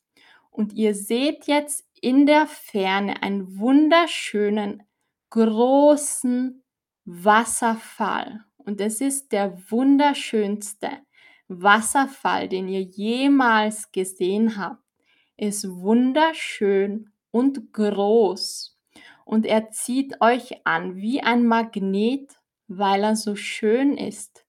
Und 0.52 0.74
ihr 0.74 0.96
seht 0.96 1.46
jetzt 1.46 1.86
in 2.02 2.26
der 2.26 2.48
Ferne 2.48 3.22
einen 3.24 3.58
wunderschönen, 3.60 4.84
großen 5.30 6.64
Wasserfall. 7.06 8.46
Und 8.58 8.82
es 8.82 9.02
ist 9.02 9.32
der 9.32 9.58
wunderschönste 9.70 10.90
Wasserfall, 11.48 12.50
den 12.50 12.68
ihr 12.68 12.82
jemals 12.82 13.92
gesehen 13.92 14.58
habt. 14.58 14.84
Ist 15.38 15.70
wunderschön 15.70 17.12
und 17.32 17.72
groß. 17.72 18.77
Und 19.28 19.46
er 19.46 19.72
zieht 19.72 20.22
euch 20.22 20.66
an 20.66 20.96
wie 20.96 21.22
ein 21.22 21.46
Magnet, 21.46 22.40
weil 22.70 23.04
er 23.04 23.18
so 23.18 23.36
schön 23.36 23.98
ist. 23.98 24.46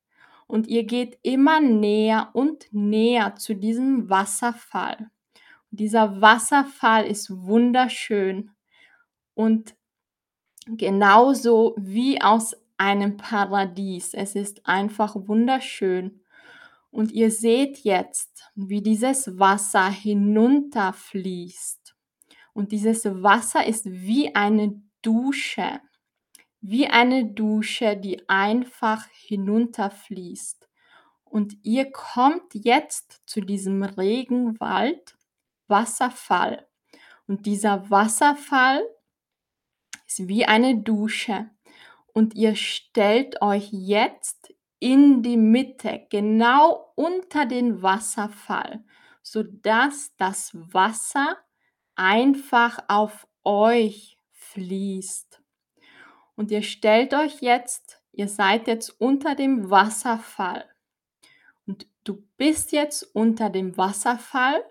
Und 0.47 0.69
ihr 0.69 0.85
geht 0.85 1.19
immer 1.23 1.61
näher 1.61 2.31
und 2.33 2.69
näher 2.71 3.35
zu 3.35 3.55
diesem 3.55 4.09
Wasserfall. 4.09 5.11
Und 5.73 5.81
dieser 5.81 6.21
Wasserfall 6.21 7.07
ist 7.07 7.29
wunderschön. 7.29 8.53
Und 9.35 9.75
genauso 10.69 11.75
wie 11.77 12.23
aus 12.23 12.57
einem 12.77 13.17
Paradies. 13.17 14.15
Es 14.15 14.37
ist 14.37 14.65
einfach 14.65 15.17
wunderschön. 15.17 16.21
Und 16.93 17.11
ihr 17.11 17.33
seht 17.33 17.79
jetzt, 17.79 18.49
wie 18.55 18.81
dieses 18.81 19.41
Wasser 19.41 19.91
hinunterfließt. 19.91 21.88
Und 22.59 22.73
dieses 22.73 23.05
Wasser 23.05 23.65
ist 23.65 23.85
wie 23.87 24.35
eine 24.35 24.83
Dusche, 25.01 25.81
wie 26.61 26.89
eine 26.89 27.25
Dusche, 27.25 27.97
die 27.97 28.29
einfach 28.29 29.07
hinunterfließt. 29.13 30.69
Und 31.23 31.57
ihr 31.63 31.93
kommt 31.93 32.53
jetzt 32.55 33.23
zu 33.27 33.43
diesem 33.43 33.85
Regenwald 33.85 35.17
Wasserfall. 35.69 36.67
Und 37.29 37.47
dieser 37.47 37.89
Wasserfall 37.91 38.83
ist 40.09 40.27
wie 40.27 40.45
eine 40.45 40.79
Dusche. 40.79 41.51
Und 42.13 42.35
ihr 42.35 42.57
stellt 42.57 43.41
euch 43.41 43.69
jetzt 43.71 44.53
in 44.81 45.23
die 45.23 45.37
Mitte, 45.37 46.09
genau 46.11 46.93
unter 46.97 47.47
den 47.47 47.83
Wasserfall, 47.83 48.85
sodass 49.23 50.13
das 50.17 50.51
Wasser 50.55 51.37
einfach 51.99 52.79
auf 52.89 53.27
euch 53.45 54.19
fließt. 54.33 55.43
Und 56.37 56.51
ihr 56.51 56.63
stellt 56.63 57.15
euch 57.15 57.41
jetzt, 57.41 58.01
ihr 58.13 58.29
seid 58.29 58.67
jetzt 58.69 59.01
unter 59.01 59.35
dem 59.35 59.71
Wasserfall. 59.71 60.65
Und 61.67 61.87
du 62.05 62.23
bist 62.37 62.73
jetzt 62.73 63.03
unter 63.15 63.51
dem 63.51 63.77
Wasserfall 63.77 64.63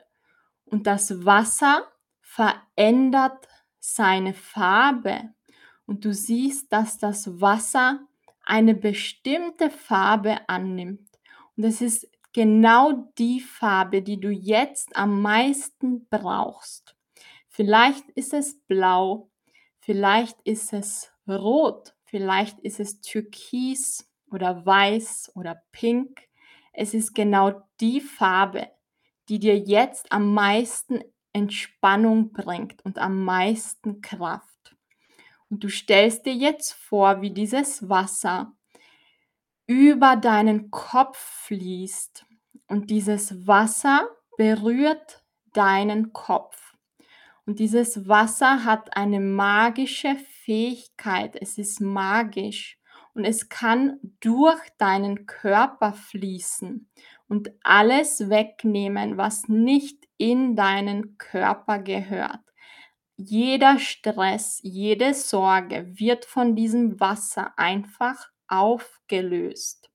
und 0.66 0.88
das 0.88 1.26
Wasser 1.26 1.88
verändert 2.22 3.48
seine 3.80 4.34
Farbe. 4.34 5.34
Und 5.86 6.06
du 6.06 6.14
siehst, 6.14 6.72
dass 6.74 6.98
das 6.98 7.40
Wasser 7.40 8.00
eine 8.44 8.76
bestimmte 8.76 9.70
Farbe 9.70 10.38
annimmt. 10.48 11.10
Und 11.56 11.64
es 11.64 11.82
ist 11.82 12.10
genau 12.34 13.12
die 13.18 13.40
Farbe, 13.40 14.02
die 14.02 14.20
du 14.20 14.30
jetzt 14.30 14.96
am 14.96 15.22
meisten 15.22 16.08
brauchst. 16.10 16.97
Vielleicht 17.58 18.08
ist 18.12 18.34
es 18.36 18.62
blau, 18.68 19.32
vielleicht 19.80 20.40
ist 20.44 20.74
es 20.74 21.12
rot, 21.28 21.96
vielleicht 22.04 22.60
ist 22.60 22.80
es 22.80 23.02
türkis 23.02 24.08
oder 24.30 24.64
weiß 24.64 25.32
oder 25.34 25.64
pink. 25.72 26.22
Es 26.72 26.94
ist 26.94 27.16
genau 27.16 27.64
die 27.80 28.00
Farbe, 28.00 28.70
die 29.28 29.40
dir 29.40 29.58
jetzt 29.58 30.12
am 30.12 30.36
meisten 30.36 31.02
Entspannung 31.34 32.32
bringt 32.32 32.86
und 32.86 33.00
am 33.00 33.26
meisten 33.26 34.02
Kraft. 34.02 34.76
Und 35.50 35.64
du 35.64 35.70
stellst 35.70 36.28
dir 36.28 36.36
jetzt 36.36 36.74
vor, 36.74 37.24
wie 37.24 37.32
dieses 37.32 37.90
Wasser 37.90 38.54
über 39.66 40.16
deinen 40.16 40.70
Kopf 40.70 41.18
fließt 41.48 42.24
und 42.68 42.92
dieses 42.92 43.48
Wasser 43.48 44.08
berührt 44.38 45.24
deinen 45.54 46.14
Kopf. 46.14 46.67
Und 47.48 47.60
dieses 47.60 48.10
Wasser 48.10 48.66
hat 48.66 48.98
eine 48.98 49.22
magische 49.22 50.18
Fähigkeit. 50.44 51.38
Es 51.40 51.58
ist 51.58 51.80
magisch 51.80 52.78
und 53.14 53.24
es 53.24 53.48
kann 53.48 54.02
durch 54.20 54.60
deinen 54.78 55.26
Körper 55.26 55.94
fließen 55.94 56.90
und 57.30 57.52
alles 57.64 58.30
wegnehmen, 58.30 59.16
was 59.16 59.48
nicht 59.48 60.10
in 60.18 60.58
deinen 60.58 61.18
Körper 61.18 61.80
gehört. 61.80 62.42
Jeder 63.16 63.80
Stress, 63.80 64.60
jede 64.62 65.14
Sorge 65.14 65.88
wird 65.98 66.26
von 66.26 66.54
diesem 66.54 67.00
Wasser 67.00 67.58
einfach 67.58 68.30
aufgelöst. 68.50 69.90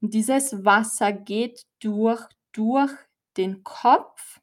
Und 0.00 0.14
dieses 0.14 0.64
Wasser 0.64 1.12
geht 1.12 1.64
durch, 1.78 2.24
durch 2.50 2.90
den 3.36 3.62
Kopf 3.62 4.40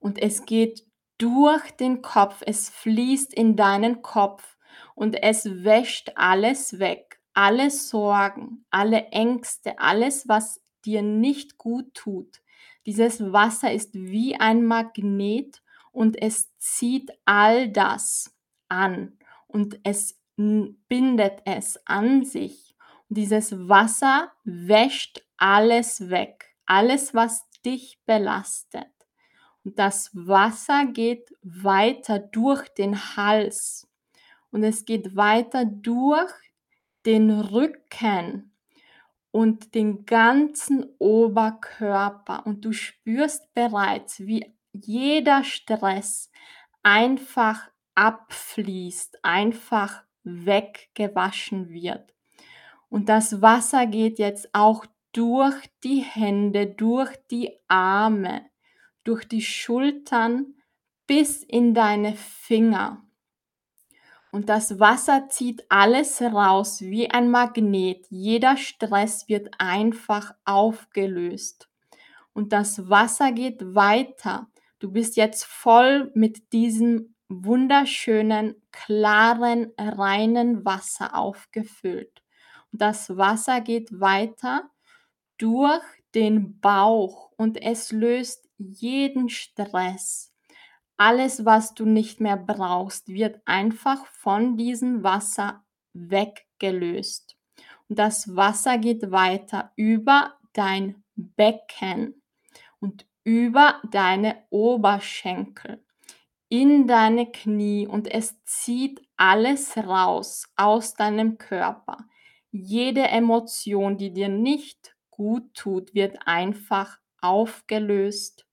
und 0.00 0.20
es 0.20 0.44
geht 0.44 0.87
durch 1.18 1.70
den 1.72 2.02
Kopf, 2.02 2.42
es 2.46 2.70
fließt 2.70 3.34
in 3.34 3.56
deinen 3.56 4.02
Kopf 4.02 4.56
und 4.94 5.22
es 5.22 5.64
wäscht 5.64 6.12
alles 6.14 6.78
weg, 6.78 7.20
alle 7.34 7.70
Sorgen, 7.70 8.64
alle 8.70 9.06
Ängste, 9.08 9.78
alles, 9.78 10.28
was 10.28 10.60
dir 10.84 11.02
nicht 11.02 11.58
gut 11.58 11.94
tut. 11.94 12.40
Dieses 12.86 13.32
Wasser 13.32 13.72
ist 13.72 13.94
wie 13.94 14.36
ein 14.36 14.64
Magnet 14.64 15.62
und 15.92 16.20
es 16.20 16.56
zieht 16.58 17.10
all 17.24 17.68
das 17.68 18.34
an 18.68 19.18
und 19.46 19.80
es 19.84 20.18
bindet 20.36 21.42
es 21.44 21.84
an 21.86 22.24
sich. 22.24 22.76
Und 23.08 23.18
dieses 23.18 23.68
Wasser 23.68 24.32
wäscht 24.44 25.22
alles 25.36 26.10
weg, 26.10 26.54
alles, 26.66 27.14
was 27.14 27.48
dich 27.64 28.00
belastet. 28.06 28.97
Das 29.76 30.10
Wasser 30.14 30.86
geht 30.86 31.32
weiter 31.42 32.18
durch 32.18 32.68
den 32.68 33.16
Hals. 33.16 33.88
Und 34.50 34.64
es 34.64 34.84
geht 34.84 35.16
weiter 35.16 35.64
durch 35.64 36.32
den 37.04 37.30
Rücken 37.30 38.52
und 39.30 39.74
den 39.74 40.04
ganzen 40.06 40.86
Oberkörper. 40.98 42.46
Und 42.46 42.64
du 42.64 42.72
spürst 42.72 43.52
bereits, 43.54 44.20
wie 44.20 44.54
jeder 44.72 45.44
Stress 45.44 46.30
einfach 46.82 47.70
abfließt, 47.94 49.24
einfach 49.24 50.02
weggewaschen 50.22 51.68
wird. 51.70 52.14
Und 52.88 53.08
das 53.08 53.42
Wasser 53.42 53.86
geht 53.86 54.18
jetzt 54.18 54.54
auch 54.54 54.86
durch 55.12 55.56
die 55.84 56.00
Hände, 56.00 56.66
durch 56.66 57.10
die 57.30 57.52
Arme, 57.66 58.47
durch 59.08 59.26
die 59.26 59.40
Schultern 59.40 60.54
bis 61.06 61.42
in 61.42 61.72
deine 61.72 62.14
Finger. 62.14 63.02
Und 64.30 64.50
das 64.50 64.78
Wasser 64.78 65.30
zieht 65.30 65.64
alles 65.70 66.20
raus 66.20 66.82
wie 66.82 67.10
ein 67.10 67.30
Magnet. 67.30 68.06
Jeder 68.10 68.58
Stress 68.58 69.26
wird 69.26 69.54
einfach 69.56 70.34
aufgelöst. 70.44 71.70
Und 72.34 72.52
das 72.52 72.90
Wasser 72.90 73.32
geht 73.32 73.74
weiter. 73.74 74.50
Du 74.78 74.92
bist 74.92 75.16
jetzt 75.16 75.46
voll 75.46 76.12
mit 76.14 76.52
diesem 76.52 77.14
wunderschönen, 77.30 78.56
klaren, 78.72 79.72
reinen 79.78 80.66
Wasser 80.66 81.16
aufgefüllt. 81.16 82.22
Und 82.72 82.82
das 82.82 83.16
Wasser 83.16 83.62
geht 83.62 83.98
weiter 83.98 84.70
durch 85.38 85.82
den 86.14 86.60
Bauch 86.60 87.32
und 87.38 87.62
es 87.62 87.92
löst 87.92 88.47
jeden 88.58 89.28
Stress. 89.28 90.34
Alles, 90.96 91.44
was 91.44 91.74
du 91.74 91.84
nicht 91.84 92.20
mehr 92.20 92.36
brauchst, 92.36 93.08
wird 93.08 93.40
einfach 93.44 94.04
von 94.06 94.56
diesem 94.56 95.02
Wasser 95.02 95.64
weggelöst. 95.92 97.36
Und 97.88 97.98
das 97.98 98.34
Wasser 98.36 98.78
geht 98.78 99.10
weiter 99.10 99.72
über 99.76 100.34
dein 100.52 101.02
Becken 101.14 102.22
und 102.80 103.06
über 103.24 103.80
deine 103.90 104.44
Oberschenkel 104.50 105.82
in 106.48 106.86
deine 106.86 107.30
Knie 107.30 107.86
und 107.86 108.10
es 108.10 108.42
zieht 108.44 109.02
alles 109.16 109.76
raus 109.76 110.48
aus 110.56 110.94
deinem 110.94 111.38
Körper. 111.38 111.98
Jede 112.50 113.02
Emotion, 113.02 113.98
die 113.98 114.12
dir 114.12 114.28
nicht 114.28 114.96
gut 115.10 115.52
tut, 115.54 115.94
wird 115.94 116.16
einfach 116.26 116.98
aufgelöst 117.20 118.46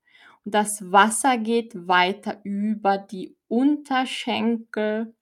das 0.45 0.91
Wasser 0.91 1.37
geht 1.37 1.87
weiter 1.87 2.39
über 2.43 2.99
die 2.99 3.35
Unterschenkel 3.47 5.15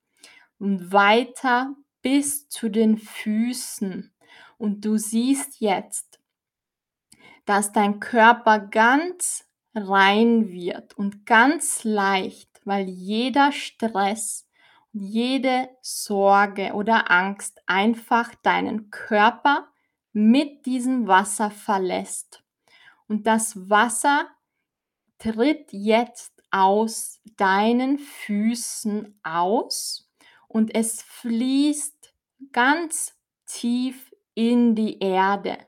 und 0.58 0.92
weiter 0.92 1.74
bis 2.02 2.48
zu 2.50 2.68
den 2.68 2.98
Füßen. 2.98 4.14
Und 4.58 4.84
du 4.84 4.98
siehst 4.98 5.60
jetzt, 5.60 6.20
dass 7.46 7.72
dein 7.72 8.00
Körper 8.00 8.58
ganz 8.58 9.48
rein 9.74 10.50
wird 10.50 10.96
und 10.96 11.24
ganz 11.24 11.84
leicht, 11.84 12.60
weil 12.64 12.88
jeder 12.88 13.50
Stress, 13.50 14.46
jede 14.92 15.70
Sorge 15.80 16.74
oder 16.74 17.10
Angst 17.10 17.62
einfach 17.66 18.34
deinen 18.36 18.90
Körper 18.90 19.68
mit 20.12 20.66
diesem 20.66 21.08
Wasser 21.08 21.50
verlässt. 21.50 22.44
Und 23.08 23.26
das 23.26 23.68
Wasser 23.68 24.28
tritt 25.18 25.72
jetzt 25.72 26.32
aus 26.50 27.20
deinen 27.36 27.98
Füßen 27.98 29.18
aus 29.22 30.10
und 30.48 30.74
es 30.74 31.02
fließt 31.02 32.14
ganz 32.52 33.14
tief 33.46 34.12
in 34.34 34.74
die 34.74 34.98
Erde, 35.00 35.58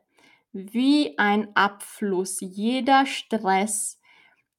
wie 0.53 1.19
ein 1.19 1.55
Abfluss. 1.57 2.39
Jeder 2.41 3.07
Stress, 3.07 4.01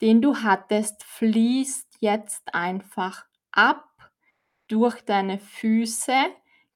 den 0.02 0.22
du 0.22 0.38
hattest, 0.38 1.04
fließt 1.04 1.98
jetzt 2.00 2.54
einfach 2.54 3.26
ab 3.52 3.86
durch 4.68 5.02
deine 5.02 5.40
Füße 5.40 6.14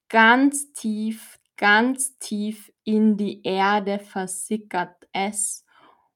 ganz 0.10 0.74
tief, 0.74 1.40
ganz 1.58 2.18
tief 2.20 2.72
in 2.84 3.18
die 3.18 3.44
Erde 3.44 4.00
versickert 4.00 5.08
es 5.14 5.66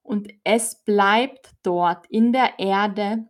und 0.06 0.28
es 0.44 0.84
bleibt 0.84 1.50
dort 1.62 2.06
in 2.06 2.32
der 2.32 2.58
Erde 2.58 3.26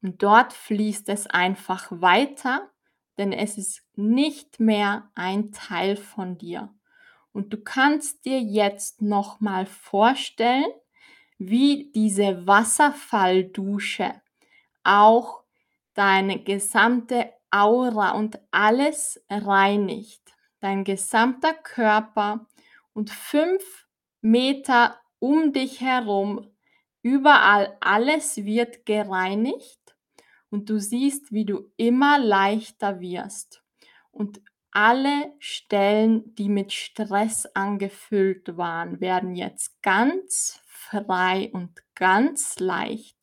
und 0.00 0.22
dort 0.22 0.52
fließt 0.52 1.08
es 1.08 1.26
einfach 1.26 1.88
weiter, 1.90 2.70
denn 3.18 3.32
es 3.32 3.58
ist 3.58 3.82
nicht 3.96 4.60
mehr 4.60 5.10
ein 5.14 5.50
Teil 5.52 5.96
von 5.96 6.38
dir. 6.38 6.72
Und 7.32 7.52
du 7.52 7.62
kannst 7.62 8.24
dir 8.24 8.40
jetzt 8.40 9.02
noch 9.02 9.40
mal 9.40 9.66
vorstellen, 9.66 10.70
wie 11.38 11.90
diese 11.94 12.46
Wasserfalldusche 12.46 14.14
auch 14.84 15.42
deine 15.94 16.42
gesamte 16.42 17.32
Aura 17.50 18.12
und 18.12 18.38
alles 18.50 19.22
reinigt. 19.28 20.22
Dein 20.60 20.84
gesamter 20.84 21.52
Körper 21.52 22.46
und 22.92 23.10
fünf 23.10 23.86
Meter 24.20 24.98
um 25.18 25.52
dich 25.52 25.80
herum, 25.80 26.50
überall 27.02 27.76
alles 27.80 28.36
wird 28.44 28.86
gereinigt 28.86 29.96
und 30.50 30.70
du 30.70 30.78
siehst, 30.78 31.32
wie 31.32 31.44
du 31.44 31.70
immer 31.76 32.18
leichter 32.18 33.00
wirst 33.00 33.62
und 34.10 34.40
alle 34.70 35.32
Stellen, 35.38 36.34
die 36.34 36.50
mit 36.50 36.72
Stress 36.72 37.46
angefüllt 37.54 38.58
waren, 38.58 39.00
werden 39.00 39.34
jetzt 39.34 39.82
ganz 39.82 40.60
frei 40.66 41.50
und 41.52 41.82
ganz 41.94 42.58
leicht. 42.58 43.16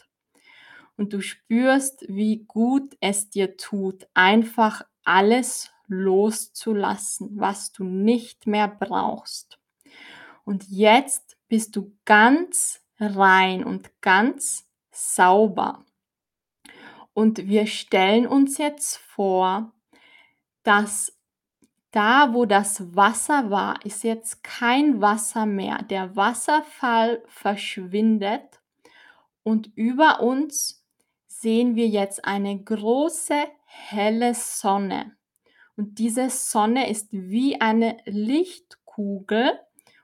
Und 0.98 1.14
du 1.14 1.22
spürst, 1.22 2.06
wie 2.08 2.46
gut 2.46 2.96
es 3.02 3.30
dir 3.30 3.56
tut, 3.58 4.08
einfach 4.16 4.84
alles 5.04 5.72
loszulassen, 5.88 7.40
was 7.40 7.72
du 7.72 7.84
nicht 7.84 8.48
mehr 8.48 8.68
brauchst. 8.68 9.60
Und 10.46 10.68
jetzt 10.70 11.33
bist 11.54 11.76
du 11.76 11.96
ganz 12.04 12.82
rein 13.00 13.64
und 13.64 14.02
ganz 14.02 14.68
sauber. 14.90 15.86
Und 17.14 17.48
wir 17.48 17.68
stellen 17.68 18.26
uns 18.26 18.58
jetzt 18.58 18.98
vor, 18.98 19.72
dass 20.64 21.16
da, 21.92 22.34
wo 22.34 22.46
das 22.46 22.96
Wasser 22.96 23.52
war, 23.52 23.86
ist 23.86 24.04
jetzt 24.04 24.44
kein 24.44 25.00
Wasser 25.00 25.46
mehr. 25.46 25.84
Der 25.84 26.16
Wasserfall 26.16 27.22
verschwindet 27.28 28.60
und 29.44 29.70
über 29.76 30.22
uns 30.22 30.84
sehen 31.28 31.76
wir 31.76 31.88
jetzt 31.88 32.26
eine 32.26 32.64
große 32.64 33.46
helle 33.66 34.34
Sonne. 34.34 35.16
Und 35.76 36.00
diese 36.00 36.32
Sonne 36.32 36.90
ist 36.90 37.10
wie 37.12 37.62
eine 37.62 37.98
Lichtkugel 38.06 39.60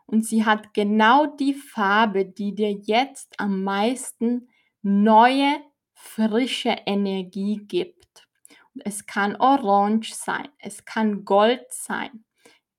und 0.09 0.25
sie 0.25 0.43
hat 0.43 0.73
genau 0.73 1.27
die 1.27 1.53
Farbe, 1.53 2.25
die 2.25 2.55
dir 2.55 2.71
jetzt 2.71 3.39
am 3.39 3.63
meisten 3.63 4.49
neue, 4.81 5.61
frische 5.93 6.75
Energie 6.85 7.57
gibt. 7.57 8.27
Es 8.83 9.05
kann 9.05 9.35
orange 9.35 10.13
sein, 10.13 10.47
es 10.57 10.85
kann 10.85 11.25
gold 11.25 11.65
sein, 11.69 12.25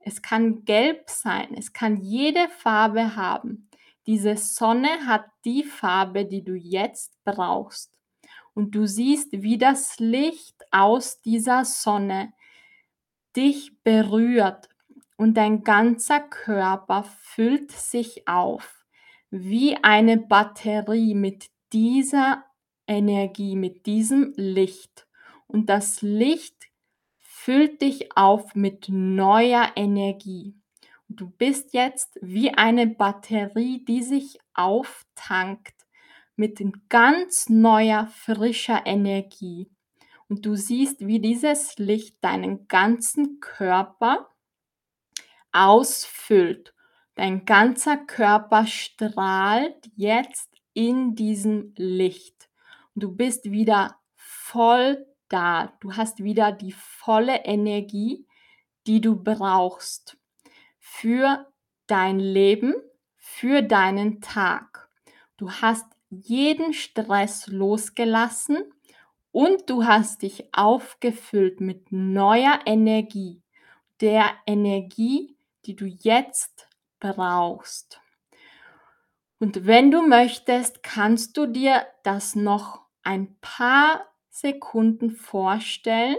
es 0.01 0.23
kann 0.23 0.65
gelb 0.65 1.09
sein, 1.09 1.55
es 1.57 1.73
kann 1.73 1.99
jede 1.99 2.49
Farbe 2.49 3.15
haben. 3.15 3.69
Diese 4.07 4.37
Sonne 4.37 5.07
hat 5.07 5.27
die 5.45 5.63
Farbe, 5.63 6.25
die 6.25 6.43
du 6.43 6.55
jetzt 6.55 7.13
brauchst. 7.25 7.93
Und 8.55 8.75
du 8.75 8.87
siehst, 8.87 9.29
wie 9.31 9.59
das 9.59 9.99
Licht 10.01 10.57
aus 10.73 11.21
dieser 11.21 11.65
Sonne 11.65 12.33
dich 13.37 13.73
berührt 13.85 14.70
und 15.21 15.35
dein 15.35 15.65
ganzer 15.65 16.19
Körper 16.19 17.05
füllt 17.05 17.73
sich 17.73 18.27
auf 18.27 18.87
wie 19.29 19.77
eine 19.77 20.17
Batterie 20.17 21.15
mit 21.15 21.51
dieser 21.75 22.47
Energie, 22.87 23.55
mit 23.55 23.85
diesem 23.85 24.33
Licht. 24.37 25.07
Und 25.47 25.69
das 25.69 26.01
Licht 26.01 26.71
füllt 27.19 27.83
dich 27.83 28.17
auf 28.17 28.55
mit 28.55 28.89
neuer 28.89 29.71
Energie. 29.77 30.55
Du 31.07 31.29
bist 31.29 31.75
jetzt 31.75 32.19
wie 32.23 32.55
eine 32.55 32.87
Batterie, 32.87 33.85
die 33.85 34.03
sich 34.03 34.39
auftankt 34.55 35.75
mit 36.35 36.63
ganz 36.89 37.51
neuer, 37.51 38.07
frischer 38.07 38.87
Energie. 38.87 39.71
Und 40.31 40.47
du 40.47 40.55
siehst, 40.55 41.07
wie 41.07 41.21
dieses 41.21 41.77
Licht 41.77 42.25
deinen 42.25 42.69
ganzen 42.69 43.39
Körper 43.41 44.30
ausfüllt. 45.53 46.75
Dein 47.15 47.45
ganzer 47.45 47.97
Körper 47.97 48.67
strahlt 48.67 49.91
jetzt 49.97 50.49
in 50.73 51.15
diesem 51.15 51.75
Licht. 51.77 52.49
Du 52.95 53.15
bist 53.15 53.51
wieder 53.51 53.97
voll 54.15 55.07
da. 55.29 55.73
Du 55.81 55.97
hast 55.97 56.23
wieder 56.23 56.53
die 56.53 56.73
volle 56.73 57.45
Energie, 57.45 58.27
die 58.87 59.01
du 59.01 59.17
brauchst 59.17 60.17
für 60.79 61.47
dein 61.87 62.19
Leben, 62.19 62.75
für 63.17 63.63
deinen 63.63 64.21
Tag. 64.21 64.89
Du 65.37 65.51
hast 65.51 65.87
jeden 66.11 66.73
Stress 66.73 67.47
losgelassen 67.47 68.59
und 69.33 69.71
du 69.71 69.85
hast 69.85 70.23
dich 70.23 70.53
aufgefüllt 70.53 71.61
mit 71.61 71.93
neuer 71.93 72.61
Energie, 72.67 73.41
der 74.01 74.31
Energie, 74.47 75.37
die 75.67 75.77
du 75.77 75.87
jetzt 75.87 76.69
brauchst. 76.99 78.01
Und 79.39 79.67
wenn 79.67 79.91
du 79.91 80.07
möchtest, 80.07 80.83
kannst 80.83 81.37
du 81.37 81.47
dir 81.47 81.87
das 82.03 82.37
noch 82.37 82.83
ein 83.03 83.37
paar 83.41 84.05
Sekunden 84.29 85.11
vorstellen 85.11 86.17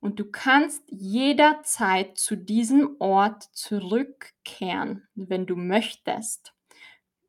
und 0.00 0.20
du 0.20 0.30
kannst 0.30 0.82
jederzeit 0.88 2.18
zu 2.18 2.36
diesem 2.36 2.96
Ort 2.98 3.44
zurückkehren, 3.52 5.08
wenn 5.14 5.46
du 5.46 5.56
möchtest. 5.56 6.52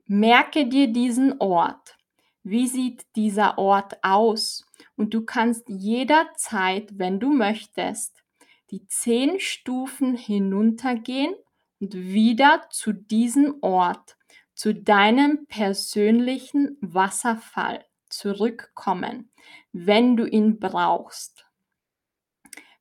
Merke 0.07 0.67
dir 0.67 0.87
diesen 0.87 1.39
Ort. 1.39 1.97
Wie 2.43 2.67
sieht 2.67 3.05
dieser 3.15 3.57
Ort 3.57 4.03
aus? 4.03 4.65
Und 4.97 5.13
du 5.13 5.23
kannst 5.23 5.69
jederzeit, 5.69 6.99
wenn 6.99 7.19
du 7.19 7.29
möchtest, 7.29 8.24
die 8.71 8.87
zehn 8.87 9.39
Stufen 9.39 10.15
hinuntergehen 10.15 11.35
und 11.79 11.93
wieder 11.93 12.67
zu 12.69 12.93
diesem 12.93 13.57
Ort, 13.61 14.17
zu 14.53 14.73
deinem 14.73 15.45
persönlichen 15.47 16.77
Wasserfall 16.81 17.85
zurückkommen, 18.09 19.31
wenn 19.71 20.15
du 20.15 20.25
ihn 20.25 20.59
brauchst. 20.59 21.45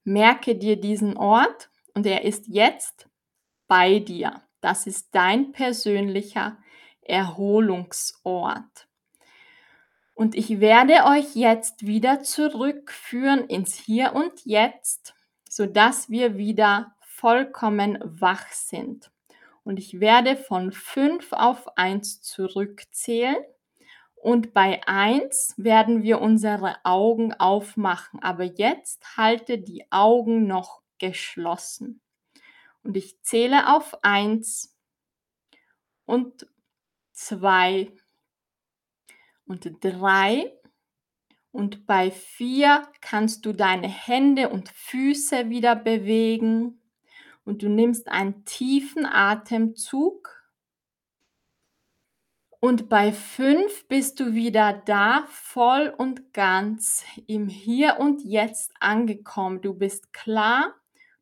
Merke 0.05 0.57
dir 0.57 0.77
diesen 0.77 1.17
Ort 1.17 1.71
und 1.95 2.07
er 2.07 2.25
ist 2.25 2.47
jetzt 2.47 3.09
bei 3.67 3.99
dir. 3.99 4.43
Das 4.61 4.87
ist 4.87 5.15
dein 5.15 5.53
persönlicher 5.53 6.59
Erholungsort. 7.03 8.89
Und 10.15 10.37
ich 10.37 10.61
werde 10.61 11.05
euch 11.07 11.35
jetzt 11.35 11.87
wieder 11.87 12.23
zurückführen 12.23 13.49
ins 13.49 13.77
Hier 13.77 14.15
und 14.15 14.45
Jetzt, 14.45 15.14
sodass 15.55 16.11
wir 16.11 16.37
wieder 16.37 16.97
vollkommen 16.99 17.97
wach 18.03 18.51
sind. 18.51 19.13
Und 19.63 19.79
ich 19.79 20.01
werde 20.01 20.37
von 20.37 20.73
5 20.73 21.33
auf 21.33 21.79
1 21.79 22.23
zurückzählen. 22.23 23.37
Und 24.17 24.53
bei 24.53 24.85
1 24.89 25.55
werden 25.57 26.03
wir 26.03 26.21
unsere 26.21 26.75
Augen 26.85 27.35
aufmachen. 27.35 28.21
Aber 28.21 28.43
jetzt 28.43 29.17
halte 29.17 29.59
die 29.59 29.87
Augen 29.93 30.49
noch 30.49 30.83
geschlossen. 30.99 32.01
Und 32.83 32.97
ich 32.97 33.23
zähle 33.23 33.73
auf 33.73 34.03
1 34.03 34.77
und 36.05 36.49
2 37.13 37.93
und 39.47 39.85
3. 39.85 40.53
Und 41.55 41.87
bei 41.87 42.11
4 42.11 42.83
kannst 43.01 43.47
du 43.47 43.53
deine 43.53 43.89
Hände 43.89 44.49
und 44.49 44.69
Füße 44.71 45.51
wieder 45.51 45.77
bewegen. 45.77 46.81
Und 47.45 47.63
du 47.63 47.69
nimmst 47.69 48.09
einen 48.09 48.45
tiefen 48.45 49.07
Atemzug 49.07 50.45
und 52.65 52.89
bei 52.89 53.13
fünf 53.13 53.87
bist 53.89 54.21
du 54.21 54.33
wieder 54.33 54.73
da, 54.73 55.27
voll 55.29 55.95
und 55.97 56.33
ganz 56.33 57.05
im 57.27 57.47
Hier 57.47 57.99
und 57.99 58.25
Jetzt 58.25 58.73
angekommen. 58.81 59.61
Du 59.61 59.75
bist 59.75 60.15
klar, 60.15 60.75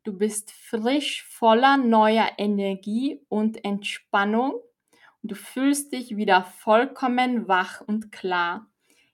du 0.05 0.17
bist 0.17 0.51
frisch, 0.51 1.25
voller 1.25 1.75
neuer 1.75 2.29
Energie 2.37 3.19
und 3.27 3.65
Entspannung. 3.65 4.53
Und 5.21 5.31
du 5.31 5.35
fühlst 5.35 5.91
dich 5.91 6.15
wieder 6.15 6.45
vollkommen 6.45 7.49
wach 7.49 7.81
und 7.81 8.13
klar 8.13 8.72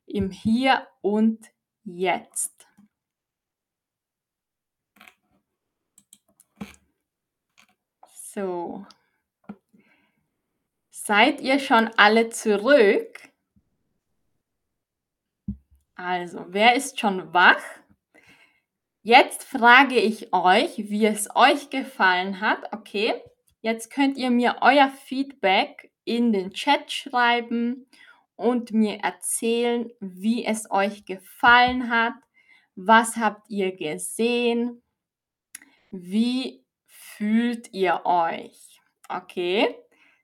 im 0.10 0.32
Hier 0.32 0.88
und 1.02 1.52
Jetzt. 1.84 2.68
So. 8.06 8.86
Seid 10.90 11.42
ihr 11.42 11.60
schon 11.60 11.88
alle 11.98 12.30
zurück? 12.30 13.30
Also, 15.96 16.46
wer 16.50 16.76
ist 16.76 17.00
schon 17.00 17.34
wach? 17.34 17.64
Jetzt 19.02 19.44
frage 19.44 19.96
ich 19.96 20.34
euch, 20.34 20.78
wie 20.78 21.06
es 21.06 21.36
euch 21.36 21.70
gefallen 21.70 22.42
hat. 22.42 22.72
Okay, 22.74 23.22
jetzt 23.62 23.92
könnt 23.92 24.18
ihr 24.18 24.30
mir 24.30 24.58
euer 24.62 24.90
Feedback 24.90 25.92
in 26.06 26.32
den 26.32 26.52
Chat 26.52 26.92
schreiben 26.92 27.88
und 28.40 28.72
mir 28.72 29.00
erzählen, 29.00 29.92
wie 30.00 30.46
es 30.46 30.72
euch 30.72 31.06
gefallen 31.06 31.90
hat. 31.90 32.14
Was 32.76 33.18
habt 33.18 33.50
ihr 33.50 33.76
gesehen? 33.76 34.82
Wie 35.92 36.64
fühlt 36.86 37.74
ihr 37.74 38.06
euch? 38.06 38.80
Okay, 39.10 39.76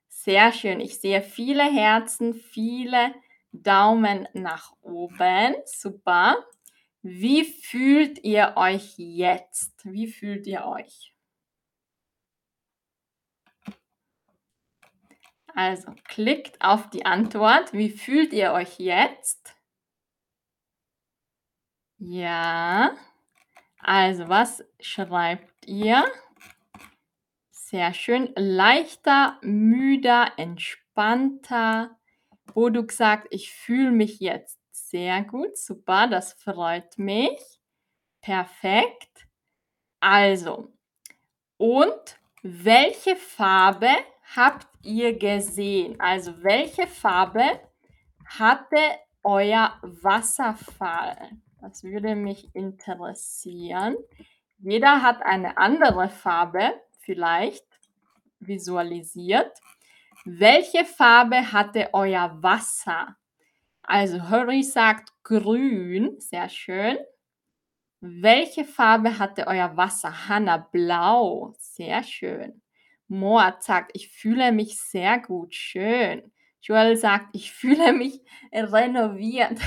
sehr 0.08 0.52
schön. 0.52 0.80
Ich 0.80 0.98
sehe 0.98 1.20
viele 1.20 1.64
Herzen, 1.64 2.32
viele 2.32 3.14
Daumen 3.52 4.26
nach 4.32 4.72
oben. 4.80 5.54
Super. 5.66 6.36
Wie 7.02 7.44
fühlt 7.44 8.24
ihr 8.24 8.54
euch 8.56 8.94
jetzt? 8.96 9.84
Wie 9.84 10.06
fühlt 10.06 10.46
ihr 10.46 10.64
euch? 10.64 11.12
Also 15.56 15.90
klickt 16.04 16.60
auf 16.60 16.90
die 16.90 17.06
Antwort. 17.06 17.72
Wie 17.72 17.88
fühlt 17.88 18.34
ihr 18.34 18.52
euch 18.52 18.78
jetzt? 18.78 19.56
Ja. 21.96 22.94
Also 23.78 24.28
was 24.28 24.62
schreibt 24.80 25.66
ihr? 25.66 26.04
Sehr 27.50 27.94
schön. 27.94 28.34
Leichter, 28.36 29.38
müder, 29.40 30.30
entspannter. 30.36 31.96
Boduk 32.52 32.92
sagt, 32.92 33.28
ich 33.30 33.50
fühle 33.50 33.92
mich 33.92 34.20
jetzt 34.20 34.60
sehr 34.72 35.24
gut. 35.24 35.56
Super, 35.56 36.06
das 36.06 36.34
freut 36.34 36.98
mich. 36.98 37.40
Perfekt. 38.20 39.26
Also, 40.00 40.70
und 41.56 42.18
welche 42.42 43.16
Farbe 43.16 43.88
habt 44.34 44.66
ihr 44.82 45.18
gesehen? 45.18 46.00
Also, 46.00 46.42
welche 46.42 46.86
Farbe 46.86 47.60
hatte 48.24 48.76
euer 49.22 49.78
Wasserfall? 49.82 51.30
Das 51.60 51.84
würde 51.84 52.14
mich 52.14 52.54
interessieren. 52.54 53.96
Jeder 54.58 55.02
hat 55.02 55.22
eine 55.22 55.58
andere 55.58 56.08
Farbe 56.08 56.80
vielleicht 57.00 57.66
visualisiert. 58.40 59.58
Welche 60.24 60.84
Farbe 60.84 61.52
hatte 61.52 61.90
euer 61.92 62.42
Wasser? 62.42 63.16
Also 63.82 64.28
Hurry 64.28 64.62
sagt 64.62 65.12
grün, 65.22 66.18
sehr 66.18 66.48
schön. 66.48 66.98
Welche 68.00 68.64
Farbe 68.64 69.18
hatte 69.18 69.46
euer 69.46 69.76
Wasser? 69.76 70.28
Hanna, 70.28 70.58
blau, 70.58 71.54
sehr 71.58 72.02
schön. 72.02 72.60
Moat 73.08 73.62
sagt, 73.62 73.92
ich 73.94 74.08
fühle 74.08 74.52
mich 74.52 74.80
sehr 74.80 75.18
gut, 75.18 75.54
schön. 75.54 76.32
Joel 76.60 76.96
sagt, 76.96 77.28
ich 77.32 77.52
fühle 77.54 77.92
mich 77.92 78.20
renoviert. 78.52 79.58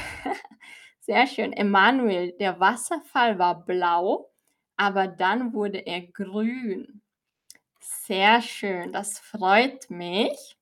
sehr 1.00 1.28
schön. 1.28 1.54
Emanuel, 1.54 2.34
der 2.34 2.60
Wasserfall 2.60 3.40
war 3.40 3.66
blau, 3.66 4.30
aber 4.76 5.08
dann 5.08 5.54
wurde 5.54 5.80
er 5.80 6.02
grün. 6.02 7.02
Sehr 7.80 8.42
schön, 8.42 8.92
das 8.92 9.20
freut 9.20 9.90
mich. 9.90 10.58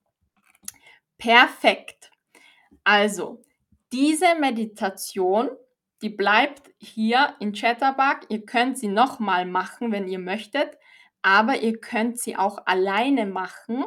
Perfekt. 1.18 2.12
Also, 2.84 3.42
diese 3.92 4.36
Meditation, 4.36 5.50
die 6.02 6.10
bleibt 6.10 6.70
hier 6.78 7.36
in 7.40 7.54
Chatterbug. 7.54 8.30
Ihr 8.30 8.46
könnt 8.46 8.78
sie 8.78 8.88
nochmal 8.88 9.46
machen, 9.46 9.92
wenn 9.92 10.08
ihr 10.08 10.20
möchtet, 10.20 10.78
aber 11.22 11.62
ihr 11.62 11.80
könnt 11.80 12.20
sie 12.20 12.36
auch 12.36 12.66
alleine 12.66 13.26
machen. 13.26 13.86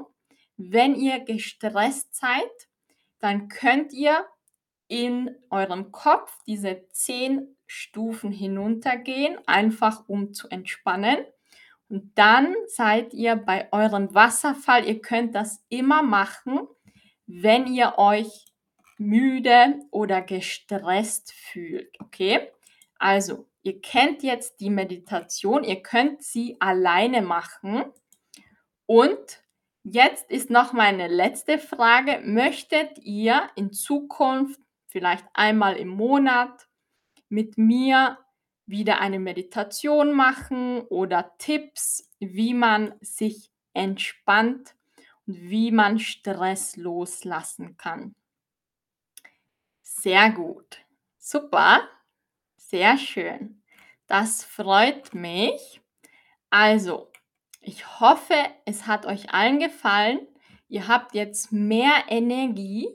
Wenn 0.57 0.95
ihr 0.95 1.21
gestresst 1.21 2.15
seid, 2.15 2.51
dann 3.19 3.49
könnt 3.49 3.93
ihr 3.93 4.27
in 4.89 5.31
eurem 5.51 5.93
Kopf 5.93 6.37
diese 6.47 6.87
zehn 6.91 7.57
Stufen 7.67 8.33
hinuntergehen, 8.33 9.39
einfach 9.47 10.09
um 10.09 10.33
zu 10.35 10.49
entspannen. 10.49 11.19
Und 11.89 12.17
dann 12.19 12.55
seid 12.67 13.15
ihr 13.15 13.37
bei 13.37 13.69
eurem 13.73 14.15
Wasserfall. 14.15 14.87
Ihr 14.87 15.01
könnt 15.01 15.35
das 15.35 15.65
immer 15.69 16.03
machen, 16.03 16.61
wenn 17.27 17.67
ihr 17.67 17.95
euch 17.99 18.47
müde 18.99 19.81
oder 19.91 20.21
gestresst 20.21 21.33
fühlt. 21.33 22.01
Okay? 22.01 22.51
Also, 22.99 23.50
ihr 23.63 23.81
kennt 23.81 24.23
jetzt 24.23 24.61
die 24.61 24.71
Meditation, 24.71 25.65
ihr 25.65 25.83
könnt 25.83 26.23
sie 26.23 26.57
alleine 26.61 27.23
machen. 27.23 27.85
Und 28.87 29.43
jetzt 29.83 30.31
ist 30.31 30.51
noch 30.51 30.73
meine 30.73 31.09
letzte 31.09 31.59
Frage. 31.59 32.21
Möchtet 32.25 32.99
ihr 32.99 33.49
in 33.57 33.73
Zukunft, 33.73 34.61
vielleicht 34.89 35.27
einmal 35.35 35.77
im 35.77 35.89
Monat, 35.89 36.67
mit 37.29 37.59
mir 37.59 38.19
wieder 38.67 39.01
eine 39.01 39.19
Meditation 39.19 40.13
machen 40.13 40.81
oder 40.83 41.35
Tipps, 41.39 42.09
wie 42.19 42.55
man 42.55 42.95
sich 43.01 43.51
entspannt 43.73 44.75
und 45.27 45.41
wie 45.51 45.71
man 45.71 45.99
Stress 45.99 46.77
loslassen 46.77 47.77
kann? 47.77 48.15
Sehr 49.83 50.31
gut. 50.31 50.79
Super. 51.19 51.83
Sehr 52.71 52.99
schön. 52.99 53.61
Das 54.07 54.45
freut 54.45 55.13
mich. 55.13 55.81
Also, 56.51 57.11
ich 57.61 57.99
hoffe, 57.99 58.37
es 58.65 58.87
hat 58.87 59.07
euch 59.07 59.35
allen 59.35 59.59
gefallen. 59.59 60.21
Ihr 60.69 60.87
habt 60.87 61.17
jetzt 61.17 61.51
mehr 61.51 62.05
Energie. 62.07 62.87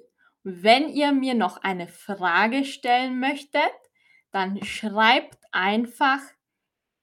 Wenn 0.44 0.88
ihr 0.88 1.12
mir 1.12 1.34
noch 1.34 1.58
eine 1.58 1.90
Frage 1.90 2.64
stellen 2.64 3.20
möchtet, 3.20 3.74
dann 4.32 4.64
schreibt 4.64 5.40
einfach 5.52 6.22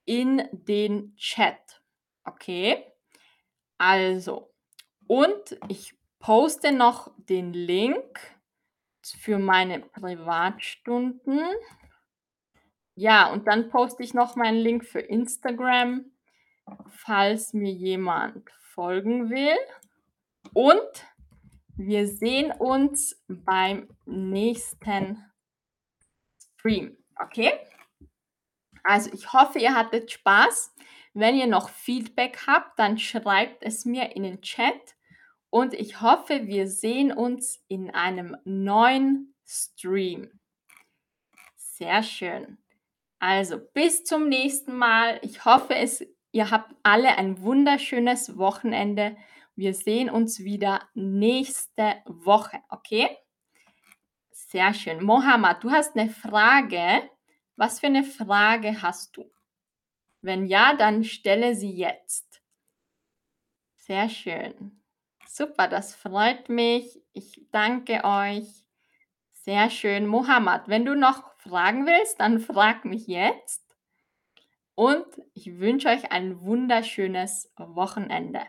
in 0.07 0.49
den 0.53 1.15
Chat. 1.17 1.83
Okay? 2.25 2.87
Also, 3.77 4.51
und 5.07 5.59
ich 5.69 5.95
poste 6.21 6.73
noch 6.73 7.13
den 7.19 7.53
Link 7.53 8.19
für 9.03 9.39
meine 9.39 9.81
Privatstunden. 9.81 11.39
Ja, 12.95 13.33
und 13.33 13.47
dann 13.47 13.71
poste 13.71 14.03
ich 14.03 14.15
noch 14.15 14.37
meinen 14.37 14.59
Link 14.59 14.85
für 14.85 15.01
Instagram, 15.01 16.05
falls 16.89 17.53
mir 17.53 17.73
jemand 17.73 18.51
folgen 18.61 19.31
will. 19.31 19.57
Und 20.53 21.07
wir 21.77 22.07
sehen 22.07 22.53
uns 22.53 23.23
beim 23.29 23.89
nächsten 24.05 25.25
Stream. 26.39 26.97
Okay? 27.19 27.53
Also 28.85 29.11
ich 29.13 29.33
hoffe, 29.33 29.59
ihr 29.59 29.75
hattet 29.75 30.11
Spaß. 30.11 30.75
Wenn 31.15 31.37
ihr 31.37 31.47
noch 31.47 31.69
Feedback 31.69 32.47
habt, 32.47 32.79
dann 32.79 32.99
schreibt 32.99 33.63
es 33.63 33.85
mir 33.85 34.17
in 34.17 34.23
den 34.23 34.41
Chat 34.43 34.97
und 35.51 35.75
ich 35.75 36.01
hoffe, 36.01 36.47
wir 36.47 36.67
sehen 36.67 37.13
uns 37.13 37.63
in 37.69 37.91
einem 37.91 38.39
neuen 38.45 39.35
Stream. 39.45 40.41
Sehr 41.57 42.03
schön. 42.03 42.62
Also 43.23 43.61
bis 43.73 44.03
zum 44.03 44.29
nächsten 44.29 44.77
Mal. 44.77 45.21
Ich 45.23 45.45
hoffe, 45.45 45.77
es, 45.77 46.05
ihr 46.33 46.51
habt 46.51 46.75
alle 46.83 47.17
ein 47.19 47.41
wunderschönes 47.41 48.37
Wochenende. 48.37 49.17
Wir 49.55 49.75
sehen 49.75 50.11
uns 50.11 50.41
wieder 50.41 50.89
nächste 50.95 52.03
Woche, 52.07 52.59
okay? 52.69 53.17
Sehr 54.33 54.75
schön. 54.75 55.05
Mohammed, 55.05 55.63
du 55.63 55.71
hast 55.71 55.97
eine 55.97 56.11
Frage. 56.11 57.09
Was 57.55 57.79
für 57.79 57.87
eine 57.87 58.03
Frage 58.03 58.83
hast 58.83 59.17
du? 59.17 59.31
Wenn 60.21 60.47
ja, 60.47 60.75
dann 60.75 61.05
stelle 61.05 61.55
sie 61.55 61.77
jetzt. 61.77 62.43
Sehr 63.77 64.09
schön. 64.09 64.83
Super, 65.29 65.69
das 65.69 65.95
freut 65.95 66.49
mich. 66.49 67.01
Ich 67.13 67.47
danke 67.53 68.03
euch. 68.03 68.49
Sehr 69.31 69.71
schön. 69.71 70.09
Mohammed, 70.09 70.63
wenn 70.67 70.85
du 70.85 70.97
noch 70.97 71.32
fragen 71.43 71.87
willst, 71.87 72.21
dann 72.21 72.41
frag 72.41 72.85
mich 72.85 73.07
jetzt. 73.07 73.63
Und 74.75 75.07
ich 75.35 75.59
wünsche 75.59 75.89
euch 75.89 76.11
ein 76.11 76.41
wunderschönes 76.41 77.53
Wochenende. 77.57 78.41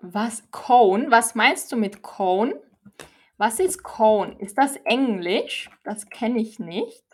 Was 0.00 0.50
Cone? 0.50 1.10
Was 1.10 1.34
meinst 1.34 1.70
du 1.72 1.76
mit 1.76 2.02
Cone? 2.02 2.60
Was 3.36 3.60
ist 3.60 3.82
Cone? 3.82 4.36
Ist 4.38 4.58
das 4.58 4.76
Englisch? 4.76 5.70
Das 5.84 6.08
kenne 6.10 6.40
ich 6.40 6.58
nicht. 6.58 7.04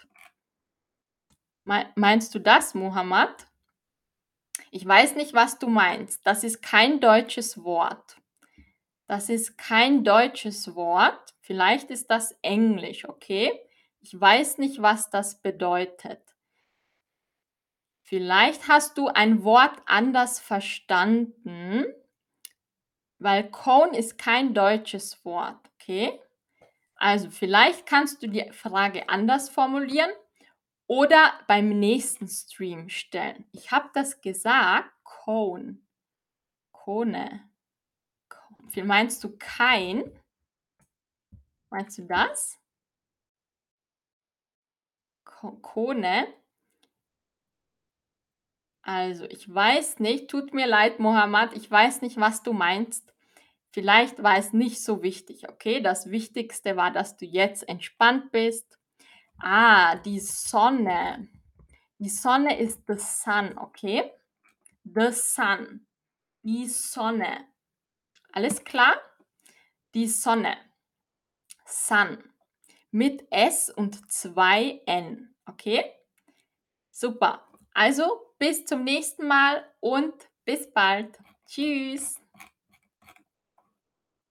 Mei 1.65 1.87
meinst 1.97 2.35
du 2.35 2.39
das, 2.39 2.75
Mohammed? 2.75 3.47
Ich 4.71 4.87
weiß 4.87 5.17
nicht, 5.17 5.35
was 5.35 5.59
du 5.59 5.69
meinst. 5.69 6.27
Das 6.27 6.45
ist 6.45 6.63
kein 6.63 7.01
deutsches 7.01 7.63
Wort. 7.63 8.18
Das 9.09 9.31
ist 9.31 9.57
kein 9.57 10.05
deutsches 10.05 10.75
Wort. 10.75 11.35
Vielleicht 11.41 11.91
ist 11.91 12.11
das 12.11 12.39
Englisch, 12.43 13.09
okay? 13.09 13.51
Ich 14.01 14.19
weiß 14.19 14.59
nicht, 14.59 14.83
was 14.83 15.09
das 15.09 15.41
bedeutet. 15.41 16.21
Vielleicht 18.03 18.69
hast 18.69 18.99
du 18.99 19.09
ein 19.09 19.45
Wort 19.45 19.81
anders 19.87 20.41
verstanden, 20.41 21.87
weil 23.19 23.51
Cone 23.51 23.97
ist 23.97 24.19
kein 24.19 24.53
deutsches 24.53 25.25
Wort, 25.25 25.59
okay? 25.75 26.21
Also 26.95 27.31
vielleicht 27.31 27.87
kannst 27.87 28.23
du 28.23 28.27
die 28.29 28.51
Frage 28.53 29.09
anders 29.09 29.49
formulieren 29.49 30.11
oder 30.87 31.33
beim 31.47 31.71
nächsten 31.71 32.29
Stream 32.29 32.91
stellen. 32.91 33.47
Ich 33.53 33.73
habe 33.73 33.89
das 33.95 34.21
gesagt, 34.21 34.91
Cone. 35.03 35.79
Kone. 36.73 37.48
Wie 38.75 38.83
meinst 38.83 39.23
du 39.25 39.37
kein? 39.39 40.05
Meinst 41.71 41.99
du 41.99 42.03
das? 42.03 42.59
Ko 45.25 45.53
Kone? 45.63 46.27
Also, 48.83 49.25
ich 49.27 49.53
weiß 49.53 50.01
nicht, 50.01 50.31
tut 50.31 50.55
mir 50.55 50.67
leid, 50.67 50.99
Mohammed, 50.99 51.53
ich 51.53 51.71
weiß 51.71 52.01
nicht, 52.01 52.19
was 52.19 52.43
du 52.43 52.55
meinst. 52.55 53.13
Vielleicht 53.71 54.23
war 54.23 54.39
es 54.39 54.55
nicht 54.55 54.83
so 54.83 55.03
wichtig, 55.03 55.49
okay? 55.49 55.83
Das 55.83 56.11
Wichtigste 56.11 56.77
war, 56.77 56.91
dass 56.91 57.17
du 57.17 57.27
jetzt 57.27 57.69
entspannt 57.69 58.33
bist. 58.33 58.79
Ah, 59.39 59.97
die 59.97 60.21
Sonne. 60.21 61.29
Die 61.99 62.09
Sonne 62.09 62.59
ist 62.59 62.81
the 62.89 62.97
sun, 62.97 63.59
okay? 63.59 64.11
The 64.85 65.13
sun. 65.13 65.87
Die 66.43 66.67
Sonne. 66.67 67.47
Alles 68.33 68.65
klar? 68.65 69.01
Die 69.95 70.07
Sonne. 70.07 70.57
Sun. 71.67 72.23
Mit 72.91 73.27
S 73.31 73.71
und 73.71 74.11
zwei 74.11 74.81
N, 74.87 75.35
okay? 75.47 75.85
Super. 76.91 77.47
Also 77.75 78.35
bis 78.39 78.65
zum 78.65 78.85
nächsten 78.85 79.27
Mal 79.27 79.65
und 79.81 80.15
bis 80.45 80.73
bald. 80.73 81.19
Tschüss. 81.47 82.21